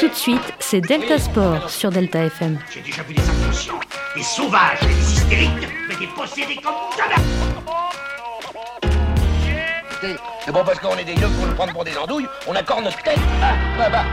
Tout 0.00 0.08
de 0.08 0.14
suite, 0.14 0.40
c'est 0.58 0.80
Delta 0.80 1.18
Sport 1.18 1.70
sur 1.70 1.90
Delta 1.90 2.24
FM. 2.24 2.58
J'ai 2.68 2.80
déjà 2.80 3.02
vu 3.04 3.14
des 3.14 3.22
inconscients, 3.22 3.78
des 4.16 4.22
sauvages, 4.24 4.80
des 4.80 5.12
hystériques, 5.12 5.68
mais 5.88 5.94
des 5.94 6.08
possédés 6.16 6.56
comme 6.56 6.72
jamais 6.98 7.14
C'est 10.44 10.52
bon 10.52 10.64
parce 10.64 10.80
qu'on 10.80 10.96
est 10.96 11.04
des 11.04 11.14
gueux 11.14 11.28
pour 11.28 11.46
nous 11.46 11.54
prendre 11.54 11.72
pour 11.72 11.84
des 11.84 11.96
andouilles, 11.96 12.26
on 12.48 12.56
accorde 12.56 12.82
notre 12.82 13.00
tête. 13.04 13.18
Ah, 13.40 13.54
bah 13.78 13.88
bah. 13.92 14.04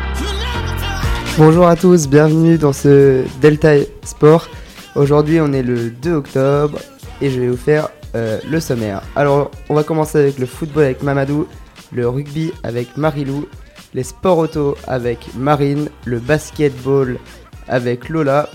Bonjour 1.39 1.67
à 1.67 1.75
tous, 1.75 2.07
bienvenue 2.07 2.59
dans 2.59 2.73
ce 2.73 3.23
Delta 3.41 3.73
Sport. 4.03 4.49
Aujourd'hui 4.93 5.41
on 5.41 5.51
est 5.51 5.63
le 5.63 5.89
2 5.89 6.13
octobre 6.13 6.77
et 7.21 7.31
je 7.31 7.39
vais 7.39 7.47
vous 7.47 7.57
faire 7.57 7.89
euh, 8.13 8.39
le 8.47 8.59
sommaire. 8.59 9.01
Alors 9.15 9.49
on 9.67 9.73
va 9.73 9.83
commencer 9.83 10.19
avec 10.19 10.37
le 10.37 10.45
football 10.45 10.83
avec 10.83 11.01
Mamadou, 11.01 11.47
le 11.91 12.07
rugby 12.07 12.53
avec 12.63 12.97
Marilou, 12.97 13.47
les 13.93 14.03
sports 14.03 14.37
auto 14.37 14.77
avec 14.87 15.33
Marine, 15.35 15.89
le 16.05 16.19
basketball 16.19 17.17
avec 17.67 18.09
Lola. 18.09 18.49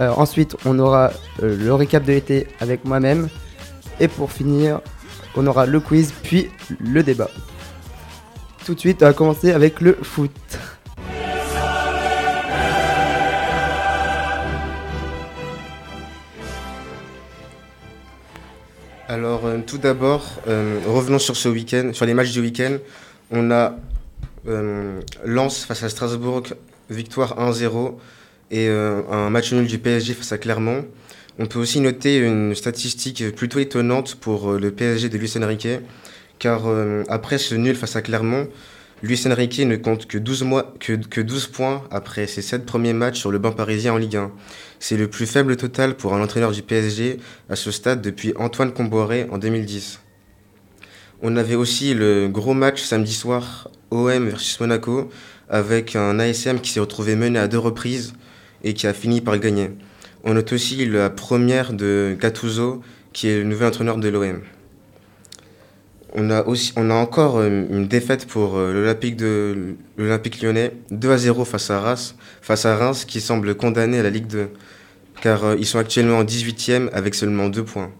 Euh, 0.00 0.10
ensuite 0.16 0.56
on 0.64 0.78
aura 0.78 1.12
euh, 1.42 1.56
le 1.56 1.74
récap 1.74 2.04
de 2.04 2.12
l'été 2.12 2.48
avec 2.60 2.84
moi-même. 2.84 3.28
Et 4.00 4.08
pour 4.08 4.32
finir, 4.32 4.80
on 5.36 5.46
aura 5.46 5.66
le 5.66 5.78
quiz 5.78 6.12
puis 6.22 6.50
le 6.80 7.02
débat. 7.02 7.30
Tout 8.64 8.74
de 8.74 8.80
suite 8.80 9.02
on 9.02 9.06
va 9.06 9.12
commencer 9.12 9.52
avec 9.52 9.80
le 9.80 9.94
foot. 10.02 10.32
Alors, 19.06 19.44
euh, 19.44 19.58
tout 19.64 19.78
d'abord, 19.78 20.22
revenons 20.46 21.20
sur 21.20 21.36
ce 21.36 21.48
week-end, 21.48 21.90
sur 21.92 22.06
les 22.06 22.14
matchs 22.14 22.32
du 22.32 22.40
week-end. 22.40 22.78
On 23.30 23.50
a 23.50 23.76
Lens 24.46 25.64
face 25.64 25.82
à 25.82 25.88
Strasbourg, 25.88 26.42
victoire 26.90 27.38
1-0, 27.38 27.94
et 28.50 28.68
euh, 28.68 29.02
un 29.10 29.30
match 29.30 29.52
nul 29.52 29.66
du 29.66 29.78
PSG 29.78 30.14
face 30.14 30.32
à 30.32 30.38
Clermont. 30.38 30.84
On 31.38 31.46
peut 31.46 31.58
aussi 31.58 31.80
noter 31.80 32.18
une 32.18 32.54
statistique 32.54 33.34
plutôt 33.34 33.58
étonnante 33.58 34.14
pour 34.16 34.52
euh, 34.52 34.58
le 34.58 34.70
PSG 34.70 35.08
de 35.08 35.18
Luis 35.18 35.32
Enrique, 35.36 35.68
car 36.38 36.62
euh, 36.66 37.02
après 37.08 37.38
ce 37.38 37.54
nul 37.54 37.74
face 37.74 37.96
à 37.96 38.02
Clermont, 38.02 38.48
Luis 39.02 39.20
Enrique 39.26 39.58
ne 39.58 39.76
compte 39.76 40.06
que 40.06 40.18
12, 40.18 40.44
mois, 40.44 40.74
que, 40.78 40.92
que 40.92 41.20
12 41.20 41.48
points 41.48 41.82
après 41.90 42.26
ses 42.26 42.42
7 42.42 42.64
premiers 42.64 42.92
matchs 42.92 43.18
sur 43.18 43.30
le 43.30 43.38
banc 43.38 43.52
parisien 43.52 43.92
en 43.92 43.98
Ligue 43.98 44.16
1. 44.16 44.30
C'est 44.78 44.96
le 44.96 45.08
plus 45.08 45.26
faible 45.26 45.56
total 45.56 45.96
pour 45.96 46.14
un 46.14 46.22
entraîneur 46.22 46.52
du 46.52 46.62
PSG 46.62 47.18
à 47.50 47.56
ce 47.56 47.70
stade 47.70 48.00
depuis 48.00 48.32
Antoine 48.36 48.72
Comboiré 48.72 49.26
en 49.30 49.38
2010. 49.38 50.03
On 51.26 51.36
avait 51.36 51.54
aussi 51.54 51.94
le 51.94 52.28
gros 52.28 52.52
match 52.52 52.82
samedi 52.82 53.14
soir 53.14 53.70
OM 53.90 54.28
versus 54.28 54.60
Monaco 54.60 55.08
avec 55.48 55.96
un 55.96 56.18
ASM 56.18 56.58
qui 56.60 56.70
s'est 56.70 56.80
retrouvé 56.80 57.16
mené 57.16 57.38
à 57.38 57.48
deux 57.48 57.58
reprises 57.58 58.12
et 58.62 58.74
qui 58.74 58.86
a 58.86 58.92
fini 58.92 59.22
par 59.22 59.38
gagner. 59.38 59.70
On 60.24 60.34
note 60.34 60.52
aussi 60.52 60.84
la 60.84 61.08
première 61.08 61.72
de 61.72 62.14
Gattuso 62.20 62.82
qui 63.14 63.28
est 63.28 63.38
le 63.38 63.44
nouvel 63.44 63.68
entraîneur 63.68 63.96
de 63.96 64.08
l'OM. 64.10 64.42
On 66.14 66.28
a, 66.28 66.44
encore 66.94 67.38
euh, 67.38 67.64
une 67.70 67.88
défaite 67.88 68.26
pour 68.26 68.58
euh, 68.58 68.74
l'Olympique 69.96 70.42
lyonnais, 70.42 70.72
2 70.90 71.10
à 71.10 71.16
0 71.16 71.46
face 71.46 71.70
à 71.70 71.80
Reims, 71.80 72.16
face 72.42 72.66
à 72.66 72.76
Reims 72.76 73.06
qui 73.06 73.22
semble 73.22 73.54
condamné 73.54 73.98
à 73.98 74.02
la 74.02 74.10
Ligue 74.10 74.26
2, 74.26 74.50
car 75.22 75.42
euh, 75.44 75.56
ils 75.58 75.64
sont 75.64 75.78
actuellement 75.78 76.18
en 76.18 76.24
18e 76.24 76.90
avec 76.92 77.14
seulement 77.14 77.48
2 77.48 77.64
points. 77.64 77.90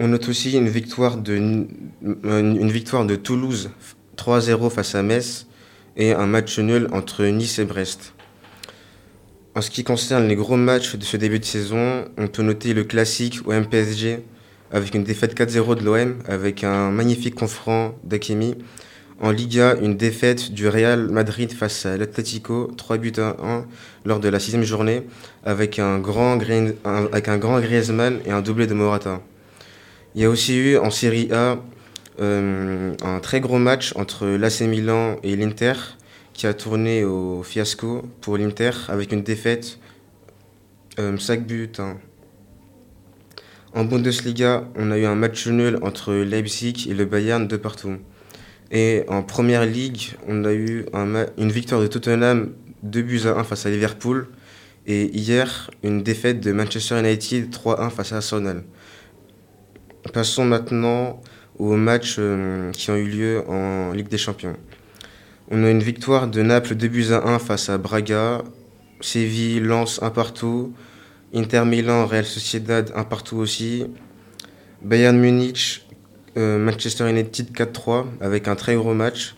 On 0.00 0.06
note 0.06 0.28
aussi 0.28 0.52
une 0.52 0.68
victoire 0.68 1.16
de, 1.16 1.56
Toulouse, 3.16 3.70
3 4.14 4.36
à 4.36 4.40
0 4.40 4.70
face 4.70 4.94
à 4.94 5.02
Metz, 5.02 5.48
et 5.96 6.12
un 6.12 6.26
match 6.26 6.56
nul 6.60 6.86
entre 6.92 7.24
Nice 7.24 7.58
et 7.58 7.64
Brest. 7.64 8.14
En 9.56 9.60
ce 9.60 9.72
qui 9.72 9.82
concerne 9.82 10.28
les 10.28 10.36
gros 10.36 10.56
matchs 10.56 10.94
de 10.94 11.02
ce 11.02 11.16
début 11.16 11.40
de 11.40 11.44
saison, 11.44 12.04
on 12.16 12.28
peut 12.28 12.44
noter 12.44 12.74
le 12.74 12.84
classique 12.84 13.40
au 13.44 13.52
MPSG, 13.52 14.20
avec 14.70 14.94
une 14.94 15.02
défaite 15.02 15.36
4-0 15.36 15.74
de 15.74 15.84
l'OM, 15.84 16.14
avec 16.28 16.62
un 16.62 16.92
magnifique 16.92 17.34
confront 17.34 17.96
d'Akemi. 18.04 18.54
En 19.20 19.32
Liga, 19.32 19.74
une 19.82 19.96
défaite 19.96 20.52
du 20.52 20.68
Real 20.68 21.08
Madrid 21.08 21.52
face 21.52 21.86
à 21.86 21.96
l'Atlético, 21.96 22.70
3 22.76 22.98
buts 22.98 23.14
à 23.16 23.34
1 23.42 23.66
lors 24.04 24.20
de 24.20 24.28
la 24.28 24.38
sixième 24.38 24.62
journée, 24.62 25.02
avec 25.44 25.80
un 25.80 25.98
grand 25.98 26.36
Griezmann 26.36 28.20
et 28.24 28.30
un 28.30 28.42
doublé 28.42 28.68
de 28.68 28.74
Morata. 28.74 29.20
Il 30.18 30.22
y 30.22 30.24
a 30.24 30.30
aussi 30.30 30.56
eu 30.56 30.76
en 30.78 30.90
Serie 30.90 31.28
A 31.30 31.62
euh, 32.18 32.92
un 33.04 33.20
très 33.20 33.40
gros 33.40 33.60
match 33.60 33.92
entre 33.94 34.26
l'AC 34.26 34.62
Milan 34.62 35.14
et 35.22 35.36
l'Inter, 35.36 35.74
qui 36.32 36.48
a 36.48 36.54
tourné 36.54 37.04
au 37.04 37.44
fiasco 37.44 38.02
pour 38.20 38.36
l'Inter, 38.36 38.72
avec 38.88 39.12
une 39.12 39.22
défaite 39.22 39.78
euh, 40.98 41.16
5 41.16 41.46
buts 41.46 41.70
à 41.78 41.82
1. 41.82 41.96
En 43.74 43.84
Bundesliga, 43.84 44.64
on 44.74 44.90
a 44.90 44.98
eu 44.98 45.04
un 45.04 45.14
match 45.14 45.46
nul 45.46 45.78
entre 45.82 46.12
Leipzig 46.12 46.88
et 46.90 46.94
le 46.94 47.04
Bayern 47.04 47.46
de 47.46 47.56
partout. 47.56 47.98
Et 48.72 49.04
en 49.06 49.22
Première 49.22 49.66
Ligue, 49.66 50.16
on 50.26 50.44
a 50.44 50.52
eu 50.52 50.86
une 51.36 51.52
victoire 51.52 51.80
de 51.80 51.86
Tottenham 51.86 52.54
2 52.82 53.02
buts 53.02 53.22
à 53.26 53.38
1 53.38 53.44
face 53.44 53.66
à 53.66 53.70
Liverpool. 53.70 54.26
Et 54.84 55.16
hier, 55.16 55.70
une 55.84 56.02
défaite 56.02 56.40
de 56.40 56.50
Manchester 56.50 56.98
United 56.98 57.50
3-1 57.54 57.90
face 57.90 58.12
à 58.12 58.16
Arsenal. 58.16 58.64
Passons 60.12 60.44
maintenant 60.44 61.20
aux 61.58 61.76
matchs 61.76 62.16
euh, 62.18 62.70
qui 62.72 62.90
ont 62.90 62.96
eu 62.96 63.08
lieu 63.08 63.42
en 63.48 63.92
Ligue 63.92 64.08
des 64.08 64.18
Champions. 64.18 64.56
On 65.50 65.64
a 65.64 65.70
une 65.70 65.82
victoire 65.82 66.28
de 66.28 66.42
Naples 66.42 66.74
2 66.74 66.88
buts 66.88 67.06
à 67.12 67.26
1 67.28 67.38
face 67.38 67.68
à 67.68 67.78
Braga. 67.78 68.42
Séville 69.00 69.60
lance 69.60 70.02
un 70.02 70.10
partout. 70.10 70.72
Inter 71.34 71.64
Milan, 71.66 72.06
Real 72.06 72.24
Sociedad, 72.24 72.90
un 72.94 73.04
partout 73.04 73.36
aussi. 73.36 73.86
Bayern 74.82 75.18
Munich, 75.18 75.86
euh, 76.36 76.58
Manchester 76.58 77.10
United 77.10 77.50
4-3 77.50 78.06
avec 78.20 78.48
un 78.48 78.54
très 78.54 78.76
gros 78.76 78.94
match. 78.94 79.36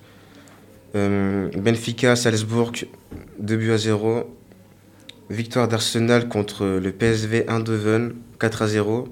Euh, 0.95 1.49
Benfica, 1.57 2.17
Salzbourg, 2.17 2.73
2 3.39 3.57
buts 3.57 3.73
à 3.73 3.79
0. 3.79 4.37
Victoire 5.31 5.69
d'Arsenal 5.69 6.29
contre 6.29 6.67
le 6.67 6.93
PSV 6.93 7.49
Eindhoven, 7.49 8.15
4 8.39 8.63
à 8.63 8.67
0. 8.67 9.09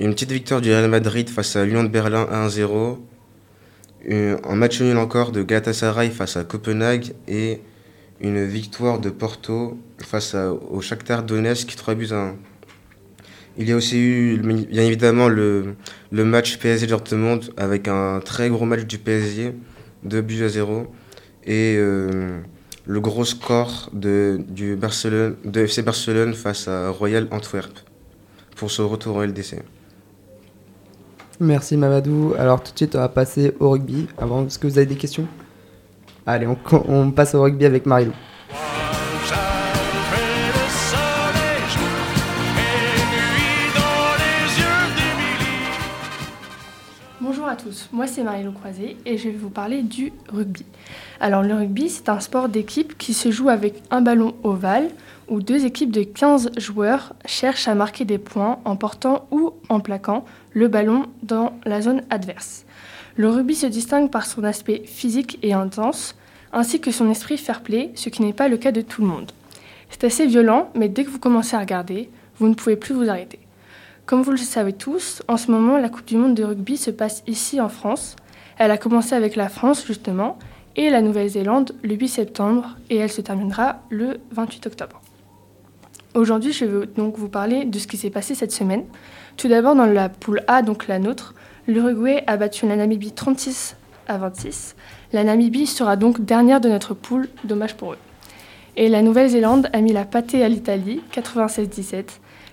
Une 0.00 0.12
petite 0.14 0.30
victoire 0.32 0.60
du 0.60 0.70
Real 0.70 0.88
Madrid 0.88 1.28
face 1.28 1.56
à 1.56 1.64
Lyon 1.64 1.82
de 1.82 1.88
Berlin, 1.88 2.26
1 2.30 2.46
à 2.46 2.48
0. 2.48 2.98
Une- 4.04 4.36
Un 4.44 4.54
match 4.54 4.80
nul 4.80 4.96
encore 4.96 5.32
de 5.32 5.42
Galatasaray 5.42 6.10
face 6.10 6.36
à 6.36 6.44
Copenhague 6.44 7.12
et 7.26 7.60
une 8.20 8.44
victoire 8.44 9.00
de 9.00 9.10
Porto 9.10 9.76
face 9.98 10.34
au 10.34 10.80
Shakhtar 10.80 11.24
Donetsk 11.24 11.74
3 11.76 11.94
buts 11.94 12.08
à 12.12 12.28
1. 12.28 12.36
Il 13.60 13.68
y 13.68 13.72
a 13.72 13.76
aussi 13.76 13.98
eu 13.98 14.38
bien 14.38 14.84
évidemment 14.84 15.28
le, 15.28 15.74
match 16.12 16.58
PSG 16.58 16.86
Dortmund 16.86 17.50
avec 17.56 17.88
un 17.88 18.20
très 18.20 18.48
gros 18.50 18.64
match 18.66 18.84
du 18.84 18.98
PSG 18.98 19.52
2 20.04 20.20
buts 20.20 20.44
à 20.44 20.48
0 20.48 20.86
et 21.44 21.74
euh, 21.76 22.38
le 22.86 23.00
gros 23.00 23.24
score 23.24 23.90
de, 23.92 24.38
du 24.48 24.78
FC 24.80 25.82
Barcelone 25.82 26.34
face 26.34 26.68
à 26.68 26.90
Royal 26.90 27.26
Antwerp 27.32 27.72
pour 28.54 28.70
ce 28.70 28.80
retour 28.82 29.16
au 29.16 29.24
LDC. 29.24 29.56
Merci 31.40 31.76
Mamadou. 31.76 32.34
Alors 32.36 32.60
tout 32.60 32.72
de 32.72 32.76
suite 32.76 32.96
on 32.96 32.98
va 32.98 33.08
passer 33.08 33.54
au 33.60 33.70
rugby. 33.70 34.08
Avant, 34.18 34.44
est-ce 34.44 34.58
que 34.58 34.66
vous 34.66 34.76
avez 34.76 34.86
des 34.86 34.96
questions? 34.96 35.28
Allez, 36.26 36.48
on, 36.88 37.10
passe 37.12 37.34
au 37.36 37.42
rugby 37.42 37.64
avec 37.64 37.86
Marilou. 37.86 38.12
Bonjour 47.20 47.46
à 47.46 47.56
tous, 47.56 47.88
moi 47.92 48.06
c'est 48.06 48.22
Marie-Lou 48.24 48.52
Croisé 48.52 48.96
et 49.06 49.16
je 49.16 49.28
vais 49.28 49.36
vous 49.36 49.50
parler 49.50 49.82
du 49.82 50.12
rugby. 50.32 50.66
Alors 51.20 51.42
le 51.42 51.54
rugby 51.54 51.88
c'est 51.88 52.08
un 52.08 52.20
sport 52.20 52.48
d'équipe 52.48 52.98
qui 52.98 53.14
se 53.14 53.30
joue 53.30 53.48
avec 53.48 53.82
un 53.90 54.00
ballon 54.00 54.34
ovale 54.42 54.88
où 55.28 55.40
deux 55.40 55.64
équipes 55.64 55.92
de 55.92 56.02
15 56.02 56.50
joueurs 56.56 57.14
cherchent 57.26 57.68
à 57.68 57.74
marquer 57.74 58.04
des 58.04 58.18
points 58.18 58.58
en 58.64 58.76
portant 58.76 59.28
ou 59.30 59.52
en 59.68 59.80
plaquant 59.80 60.24
le 60.52 60.68
ballon 60.68 61.06
dans 61.22 61.52
la 61.64 61.80
zone 61.80 62.02
adverse. 62.10 62.64
Le 63.16 63.28
rugby 63.28 63.54
se 63.54 63.66
distingue 63.66 64.10
par 64.10 64.26
son 64.26 64.44
aspect 64.44 64.82
physique 64.84 65.38
et 65.42 65.52
intense 65.52 66.16
ainsi 66.52 66.80
que 66.80 66.90
son 66.90 67.10
esprit 67.10 67.36
fair-play, 67.36 67.90
ce 67.94 68.08
qui 68.08 68.22
n'est 68.22 68.32
pas 68.32 68.48
le 68.48 68.56
cas 68.56 68.72
de 68.72 68.80
tout 68.80 69.02
le 69.02 69.08
monde. 69.08 69.32
C'est 69.90 70.04
assez 70.04 70.26
violent 70.26 70.70
mais 70.74 70.88
dès 70.88 71.04
que 71.04 71.10
vous 71.10 71.18
commencez 71.18 71.56
à 71.56 71.60
regarder, 71.60 72.10
vous 72.38 72.48
ne 72.48 72.54
pouvez 72.54 72.76
plus 72.76 72.94
vous 72.94 73.08
arrêter. 73.08 73.40
Comme 74.06 74.22
vous 74.22 74.30
le 74.30 74.38
savez 74.38 74.72
tous, 74.72 75.22
en 75.28 75.36
ce 75.36 75.50
moment, 75.50 75.76
la 75.76 75.90
Coupe 75.90 76.06
du 76.06 76.16
Monde 76.16 76.34
de 76.34 76.42
rugby 76.42 76.78
se 76.78 76.90
passe 76.90 77.22
ici 77.26 77.60
en 77.60 77.68
France. 77.68 78.16
Elle 78.56 78.70
a 78.70 78.78
commencé 78.78 79.14
avec 79.14 79.36
la 79.36 79.50
France, 79.50 79.84
justement, 79.86 80.38
et 80.76 80.88
la 80.88 81.02
Nouvelle-Zélande 81.02 81.74
le 81.82 81.94
8 81.94 82.08
septembre, 82.08 82.78
et 82.88 82.96
elle 82.96 83.12
se 83.12 83.20
terminera 83.20 83.82
le 83.90 84.18
28 84.30 84.66
octobre. 84.68 85.02
Aujourd'hui, 86.18 86.52
je 86.52 86.64
vais 86.64 86.86
donc 86.96 87.16
vous 87.16 87.28
parler 87.28 87.64
de 87.64 87.78
ce 87.78 87.86
qui 87.86 87.96
s'est 87.96 88.10
passé 88.10 88.34
cette 88.34 88.50
semaine. 88.50 88.82
Tout 89.36 89.46
d'abord, 89.46 89.76
dans 89.76 89.86
la 89.86 90.08
poule 90.08 90.42
A, 90.48 90.62
donc 90.62 90.88
la 90.88 90.98
nôtre, 90.98 91.32
l'Uruguay 91.68 92.24
a 92.26 92.36
battu 92.36 92.66
la 92.66 92.74
Namibie 92.74 93.12
36 93.12 93.76
à 94.08 94.18
26. 94.18 94.74
La 95.12 95.22
Namibie 95.22 95.68
sera 95.68 95.94
donc 95.94 96.24
dernière 96.24 96.60
de 96.60 96.68
notre 96.68 96.92
poule, 96.92 97.28
dommage 97.44 97.76
pour 97.76 97.92
eux. 97.92 97.98
Et 98.76 98.88
la 98.88 99.00
Nouvelle-Zélande 99.00 99.70
a 99.72 99.80
mis 99.80 99.92
la 99.92 100.04
pâtée 100.04 100.42
à 100.42 100.48
l'Italie, 100.48 101.02
96-17. 101.12 102.06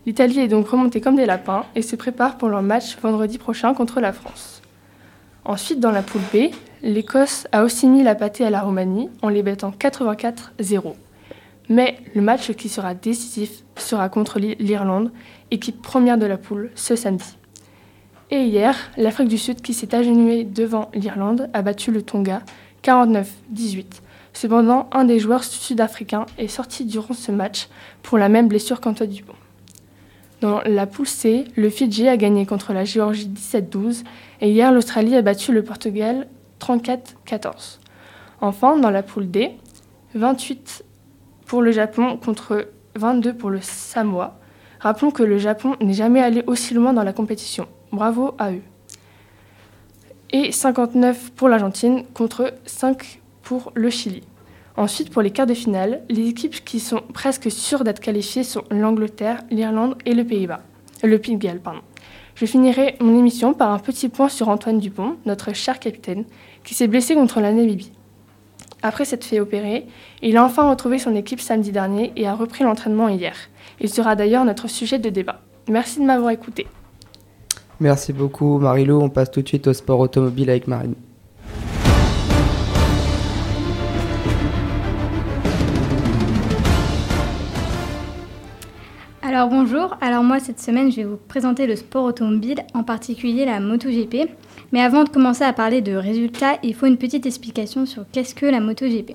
L'Italie 0.06 0.42
est 0.42 0.48
donc 0.48 0.68
remontée 0.68 1.02
comme 1.02 1.16
des 1.16 1.26
lapins 1.26 1.66
et 1.74 1.82
se 1.82 1.96
prépare 1.96 2.38
pour 2.38 2.50
leur 2.50 2.62
match 2.62 3.00
vendredi 3.02 3.40
prochain 3.40 3.74
contre 3.74 4.00
la 4.00 4.14
France. 4.14 4.62
Ensuite, 5.44 5.80
dans 5.80 5.92
la 5.92 6.04
poule 6.04 6.22
B, 6.32 6.54
l'Écosse 6.84 7.48
a 7.52 7.64
aussi 7.64 7.88
mis 7.88 8.04
la 8.04 8.14
pâtée 8.14 8.46
à 8.46 8.52
la 8.52 8.62
Roumanie 8.62 9.10
en 9.24 9.30
les 9.30 9.42
battant 9.42 9.72
84-0. 9.72 10.94
Mais 11.70 11.98
le 12.14 12.22
match 12.22 12.52
qui 12.54 12.70
sera 12.70 12.94
décisif 12.94 13.64
sera 13.76 14.10
contre 14.10 14.40
l'Irlande, 14.40 15.12
équipe 15.52 15.82
première 15.82 16.18
de 16.18 16.26
la 16.26 16.38
poule, 16.38 16.72
ce 16.76 16.96
samedi. 16.96 17.38
Et 18.32 18.42
hier, 18.42 18.76
l'Afrique 18.98 19.28
du 19.28 19.38
Sud, 19.38 19.62
qui 19.62 19.74
s'est 19.74 19.94
agenouée 19.94 20.44
devant 20.44 20.90
l'Irlande, 20.94 21.50
a 21.54 21.62
battu 21.62 21.92
le 21.92 22.02
Tonga 22.02 22.42
49-18. 22.84 23.86
Cependant, 24.34 24.90
un 24.92 25.06
des 25.06 25.20
joueurs 25.20 25.44
sud-africains 25.44 26.26
est 26.38 26.48
sorti 26.48 26.86
durant 26.86 27.14
ce 27.14 27.32
match 27.32 27.70
pour 28.04 28.18
la 28.18 28.30
même 28.30 28.48
blessure 28.48 28.82
qu'Antoine 28.82 29.10
Dupont. 29.10 29.36
Dans 30.42 30.62
la 30.66 30.86
poule 30.86 31.08
C, 31.08 31.46
le 31.56 31.70
Fidji 31.70 32.08
a 32.08 32.18
gagné 32.18 32.46
contre 32.46 32.74
la 32.74 32.84
Géorgie 32.84 33.30
17-12 33.30 34.04
et 34.42 34.52
hier 34.52 34.72
l'Australie 34.72 35.16
a 35.16 35.22
battu 35.22 35.54
le 35.54 35.64
Portugal 35.64 36.28
34-14. 36.60 37.80
Enfin, 38.42 38.78
dans 38.78 38.90
la 38.90 39.02
poule 39.04 39.32
D, 39.32 39.52
28 40.14 40.84
pour 41.46 41.62
le 41.62 41.72
Japon 41.72 42.18
contre 42.18 42.68
22 42.96 43.34
pour 43.34 43.50
le 43.50 43.60
Samoa. 43.62 44.38
Rappelons 44.80 45.12
que 45.12 45.24
le 45.24 45.38
Japon 45.38 45.76
n'est 45.82 45.94
jamais 45.94 46.22
allé 46.22 46.44
aussi 46.48 46.74
loin 46.74 46.94
dans 46.94 47.04
la 47.04 47.14
compétition. 47.14 47.68
Bravo 47.92 48.36
à 48.38 48.52
eux. 48.52 48.62
Et 50.32 50.52
59 50.52 51.32
pour 51.32 51.50
l'Argentine 51.50 52.04
contre 52.14 52.54
5 52.66 53.22
pour 53.42 53.72
le 53.76 53.90
Chili. 53.90 54.24
Ensuite, 54.78 55.10
pour 55.10 55.22
les 55.22 55.32
quarts 55.32 55.46
de 55.46 55.54
finale, 55.54 56.02
les 56.10 56.28
équipes 56.28 56.66
qui 56.66 56.80
sont 56.80 57.02
presque 57.14 57.50
sûres 57.50 57.86
d'être 57.86 58.02
qualifiées 58.02 58.44
sont 58.44 58.64
l'Angleterre, 58.70 59.42
l'Irlande 59.50 59.96
et 60.06 60.14
le 60.14 60.26
Pays-Bas. 60.26 60.62
Le 61.04 61.18
Pays 61.18 61.38
de 61.38 61.42
Galles, 61.42 61.62
pardon. 61.62 61.82
Je 62.36 62.46
finirai 62.46 62.98
mon 63.00 63.18
émission 63.18 63.54
par 63.54 63.72
un 63.72 63.80
petit 63.80 64.10
point 64.10 64.28
sur 64.28 64.50
Antoine 64.50 64.80
Dupont, 64.80 65.16
notre 65.26 65.54
cher 65.54 65.80
capitaine, 65.80 66.26
qui 66.66 66.74
s'est 66.74 66.88
blessé 66.88 67.16
contre 67.16 67.40
la 67.40 67.54
Namibie. 67.54 67.94
Après 68.86 69.04
s'être 69.04 69.24
fait 69.24 69.40
opérer, 69.40 69.88
il 70.22 70.38
a 70.38 70.46
enfin 70.46 70.70
retrouvé 70.70 71.00
son 71.00 71.16
équipe 71.16 71.42
samedi 71.42 71.72
dernier 71.72 72.14
et 72.16 72.28
a 72.28 72.36
repris 72.36 72.64
l'entraînement 72.64 73.10
hier. 73.10 73.36
Il 73.80 73.90
sera 73.90 74.16
d'ailleurs 74.16 74.46
notre 74.46 74.70
sujet 74.70 75.00
de 75.00 75.10
débat. 75.10 75.42
Merci 75.68 76.00
de 76.02 76.06
m'avoir 76.06 76.30
écouté. 76.30 76.68
Merci 77.80 78.14
beaucoup 78.14 78.60
Marilou. 78.60 79.02
On 79.02 79.10
passe 79.10 79.32
tout 79.32 79.42
de 79.42 79.48
suite 79.48 79.66
au 79.66 79.74
sport 79.74 80.00
automobile 80.00 80.52
avec 80.52 80.68
Marine. 80.68 80.94
Alors 89.24 89.50
bonjour, 89.50 89.98
alors 90.00 90.24
moi 90.24 90.40
cette 90.40 90.60
semaine 90.60 90.92
je 90.92 90.98
vais 90.98 91.04
vous 91.06 91.18
présenter 91.18 91.66
le 91.66 91.76
sport 91.76 92.04
automobile, 92.04 92.60
en 92.76 92.84
particulier 92.84 93.46
la 93.46 93.60
MotoGP. 93.60 94.30
Mais 94.76 94.82
avant 94.82 95.06
de 95.06 95.10
commencer 95.10 95.46
à 95.46 95.54
parler 95.54 95.80
de 95.80 95.96
résultats, 95.96 96.60
il 96.62 96.76
faut 96.76 96.86
une 96.86 96.98
petite 96.98 97.26
explication 97.26 97.86
sur 97.86 98.04
qu'est-ce 98.12 98.36
que 98.36 98.46
la 98.46 98.60
MotoGP. 98.60 99.14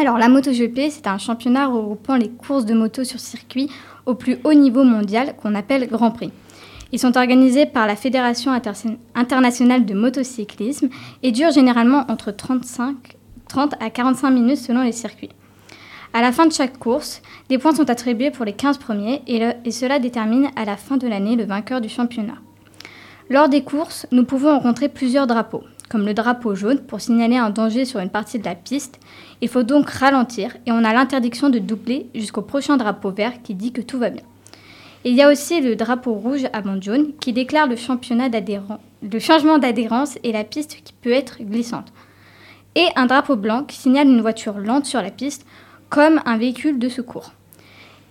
Alors 0.00 0.16
la 0.16 0.30
MotoGP 0.30 0.88
c'est 0.88 1.06
un 1.06 1.18
championnat 1.18 1.66
regroupant 1.66 2.16
les 2.16 2.30
courses 2.30 2.64
de 2.64 2.72
moto 2.72 3.04
sur 3.04 3.20
circuit 3.20 3.68
au 4.06 4.14
plus 4.14 4.38
haut 4.44 4.54
niveau 4.54 4.84
mondial 4.84 5.36
qu'on 5.36 5.54
appelle 5.54 5.88
Grand 5.88 6.10
Prix. 6.10 6.32
Ils 6.90 6.98
sont 6.98 7.18
organisés 7.18 7.66
par 7.66 7.86
la 7.86 7.96
Fédération 7.96 8.50
internationale 9.14 9.84
de 9.84 9.92
motocyclisme 9.92 10.88
et 11.22 11.32
durent 11.32 11.52
généralement 11.52 12.06
entre 12.08 12.30
35, 12.30 13.18
30 13.46 13.74
à 13.80 13.90
45 13.90 14.30
minutes 14.30 14.56
selon 14.56 14.80
les 14.80 14.92
circuits. 14.92 15.32
À 16.14 16.22
la 16.22 16.32
fin 16.32 16.46
de 16.46 16.52
chaque 16.54 16.78
course, 16.78 17.20
des 17.50 17.58
points 17.58 17.74
sont 17.74 17.90
attribués 17.90 18.30
pour 18.30 18.46
les 18.46 18.54
15 18.54 18.78
premiers 18.78 19.20
et, 19.26 19.42
et 19.66 19.70
cela 19.70 19.98
détermine 19.98 20.48
à 20.56 20.64
la 20.64 20.78
fin 20.78 20.96
de 20.96 21.06
l'année 21.06 21.36
le 21.36 21.44
vainqueur 21.44 21.82
du 21.82 21.90
championnat. 21.90 22.38
Lors 23.30 23.50
des 23.50 23.62
courses, 23.62 24.06
nous 24.10 24.24
pouvons 24.24 24.52
rencontrer 24.52 24.88
plusieurs 24.88 25.26
drapeaux, 25.26 25.62
comme 25.90 26.06
le 26.06 26.14
drapeau 26.14 26.54
jaune 26.54 26.80
pour 26.80 27.02
signaler 27.02 27.36
un 27.36 27.50
danger 27.50 27.84
sur 27.84 28.00
une 28.00 28.08
partie 28.08 28.38
de 28.38 28.44
la 28.46 28.54
piste. 28.54 28.98
Il 29.42 29.48
faut 29.48 29.64
donc 29.64 29.90
ralentir 29.90 30.56
et 30.64 30.72
on 30.72 30.82
a 30.82 30.94
l'interdiction 30.94 31.50
de 31.50 31.58
doubler 31.58 32.06
jusqu'au 32.14 32.40
prochain 32.40 32.78
drapeau 32.78 33.10
vert 33.10 33.42
qui 33.42 33.54
dit 33.54 33.72
que 33.72 33.82
tout 33.82 33.98
va 33.98 34.08
bien. 34.08 34.22
Il 35.04 35.14
y 35.14 35.20
a 35.20 35.30
aussi 35.30 35.60
le 35.60 35.76
drapeau 35.76 36.14
rouge 36.14 36.46
à 36.54 36.62
bande 36.62 36.82
jaune 36.82 37.12
qui 37.20 37.34
déclare 37.34 37.66
le, 37.66 37.76
le 39.02 39.18
changement 39.18 39.58
d'adhérence 39.58 40.18
et 40.24 40.32
la 40.32 40.44
piste 40.44 40.78
qui 40.82 40.94
peut 40.94 41.12
être 41.12 41.42
glissante. 41.42 41.92
Et 42.76 42.86
un 42.96 43.04
drapeau 43.04 43.36
blanc 43.36 43.62
qui 43.64 43.76
signale 43.76 44.08
une 44.08 44.22
voiture 44.22 44.58
lente 44.58 44.86
sur 44.86 45.02
la 45.02 45.10
piste 45.10 45.46
comme 45.90 46.22
un 46.24 46.38
véhicule 46.38 46.78
de 46.78 46.88
secours. 46.88 47.32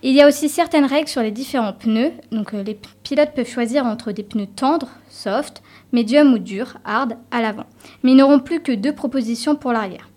Il 0.02 0.14
y 0.14 0.22
a 0.22 0.28
aussi 0.28 0.48
certaines 0.48 0.84
règles 0.84 1.08
sur 1.08 1.22
les 1.22 1.32
différents 1.32 1.72
pneus. 1.72 2.12
Donc, 2.30 2.54
euh, 2.54 2.62
les 2.62 2.78
pilotes 3.02 3.34
peuvent 3.34 3.48
choisir 3.48 3.84
entre 3.84 4.12
des 4.12 4.22
pneus 4.22 4.46
tendres, 4.46 4.90
soft, 5.08 5.62
medium 5.92 6.32
ou 6.32 6.38
dur, 6.38 6.76
hard, 6.84 7.16
à 7.30 7.42
l'avant. 7.42 7.66
Mais 8.02 8.12
ils 8.12 8.16
n'auront 8.16 8.38
plus 8.38 8.60
que 8.60 8.72
deux 8.72 8.94
propositions 8.94 9.56
pour 9.56 9.72
l'arrière. 9.72 10.08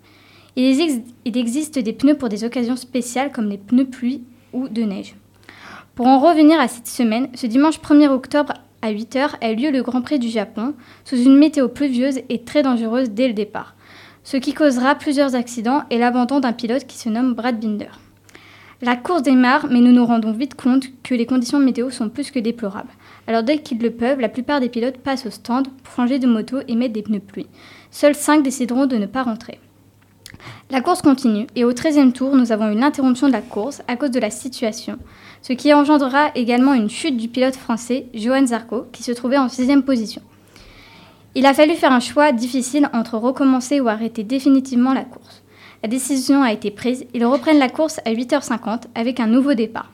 Il, 0.56 1.04
il 1.26 1.38
existe 1.38 1.80
des 1.80 1.94
pneus 1.94 2.16
pour 2.16 2.30
des 2.30 2.44
occasions 2.44 2.76
spéciales 2.76 3.32
comme 3.32 3.50
les 3.50 3.58
pneus 3.58 3.86
pluie 3.86 4.24
ou 4.54 4.68
de 4.68 4.84
neige. 4.84 5.16
Pour 5.96 6.08
en 6.08 6.20
revenir 6.20 6.60
à 6.60 6.68
cette 6.68 6.88
semaine, 6.88 7.30
ce 7.34 7.48
dimanche 7.48 7.80
1er 7.80 8.10
octobre 8.10 8.54
à 8.84 8.92
8h 8.92 9.32
a 9.42 9.52
eu 9.52 9.56
lieu 9.56 9.72
le 9.72 9.82
Grand 9.82 10.02
Prix 10.02 10.20
du 10.20 10.30
Japon, 10.30 10.76
sous 11.06 11.18
une 11.18 11.38
météo 11.38 11.68
pluvieuse 11.68 12.20
et 12.30 12.44
très 12.44 12.62
dangereuse 12.62 13.10
dès 13.10 13.28
le 13.28 13.34
départ 13.34 13.76
ce 14.24 14.38
qui 14.38 14.54
causera 14.54 14.96
plusieurs 14.96 15.36
accidents 15.36 15.84
et 15.90 15.98
l'abandon 15.98 16.40
d'un 16.40 16.54
pilote 16.54 16.86
qui 16.86 16.98
se 16.98 17.10
nomme 17.10 17.34
Brad 17.34 17.60
Binder. 17.60 17.90
La 18.84 18.96
course 18.96 19.22
démarre, 19.22 19.68
mais 19.70 19.80
nous 19.80 19.92
nous 19.92 20.08
rendons 20.08 20.32
vite 20.32 20.56
compte 20.56 20.86
que 21.04 21.14
les 21.14 21.28
conditions 21.28 21.60
météo 21.60 21.92
sont 21.92 22.10
plus 22.10 22.32
que 22.32 22.40
déplorables. 22.40 22.90
Alors 23.28 23.44
dès 23.44 23.60
qu'ils 23.60 23.78
le 23.78 23.92
peuvent, 23.92 24.20
la 24.20 24.28
plupart 24.28 24.60
des 24.60 24.70
pilotes 24.70 24.98
passent 24.98 25.28
au 25.28 25.30
stand 25.30 25.68
pour 25.84 25.94
changer 25.94 26.18
de 26.18 26.26
moto 26.26 26.58
et 26.68 26.76
mettre 26.76 26.94
des 26.94 27.04
pneus 27.04 27.20
pluie. 27.20 27.46
Seuls 27.92 28.16
5 28.16 28.42
décideront 28.42 28.88
de 28.88 28.96
ne 28.96 29.06
pas 29.06 29.22
rentrer. 29.22 29.60
La 30.72 30.82
course 30.82 31.04
continue 31.04 31.46
et 31.56 31.64
au 31.64 31.74
13e 31.74 32.12
tour, 32.12 32.36
nous 32.36 32.52
avons 32.52 32.72
eu 32.72 32.76
l'interruption 32.76 33.28
de 33.28 33.34
la 33.34 33.42
course 33.42 33.84
à 33.88 33.98
cause 33.98 34.10
de 34.10 34.20
la 34.20 34.32
situation, 34.32 34.98
ce 35.44 35.54
qui 35.54 35.72
engendrera 35.76 36.32
également 36.34 36.74
une 36.74 36.90
chute 36.90 37.18
du 37.18 37.28
pilote 37.28 37.56
français 37.56 38.08
Johan 38.16 38.48
Zarco 38.48 38.88
qui 38.92 39.04
se 39.04 39.12
trouvait 39.12 39.38
en 39.38 39.46
6e 39.46 39.84
position. 39.84 40.24
Il 41.36 41.46
a 41.46 41.54
fallu 41.54 41.76
faire 41.76 41.92
un 41.92 42.00
choix 42.00 42.32
difficile 42.32 42.90
entre 42.94 43.18
recommencer 43.18 43.80
ou 43.80 43.90
arrêter 43.90 44.24
définitivement 44.24 44.96
la 44.96 45.04
course. 45.04 45.41
La 45.84 45.90
décision 45.90 46.44
a 46.44 46.54
été 46.54 46.70
prise, 46.70 47.06
ils 47.14 47.26
reprennent 47.26 47.58
la 47.58 47.70
course 47.70 48.00
à 48.06 48.14
8h50 48.14 48.84
avec 48.94 49.20
un 49.20 49.26
nouveau 49.26 49.56
départ. 49.56 49.90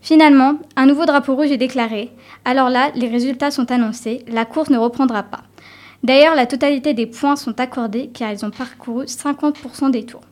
Finalement, 0.00 0.58
un 0.74 0.86
nouveau 0.86 1.04
drapeau 1.06 1.36
rouge 1.36 1.52
est 1.52 1.56
déclaré. 1.56 2.10
Alors 2.44 2.68
là, 2.68 2.90
les 2.96 3.06
résultats 3.06 3.52
sont 3.52 3.70
annoncés, 3.70 4.24
la 4.26 4.44
course 4.44 4.70
ne 4.70 4.78
reprendra 4.78 5.22
pas. 5.22 5.44
D'ailleurs, 6.02 6.34
la 6.34 6.46
totalité 6.46 6.92
des 6.92 7.06
points 7.06 7.36
sont 7.36 7.60
accordés 7.60 8.10
car 8.12 8.32
ils 8.32 8.44
ont 8.44 8.50
parcouru 8.50 9.04
50% 9.04 9.92
des 9.92 10.04
tours. 10.04 10.24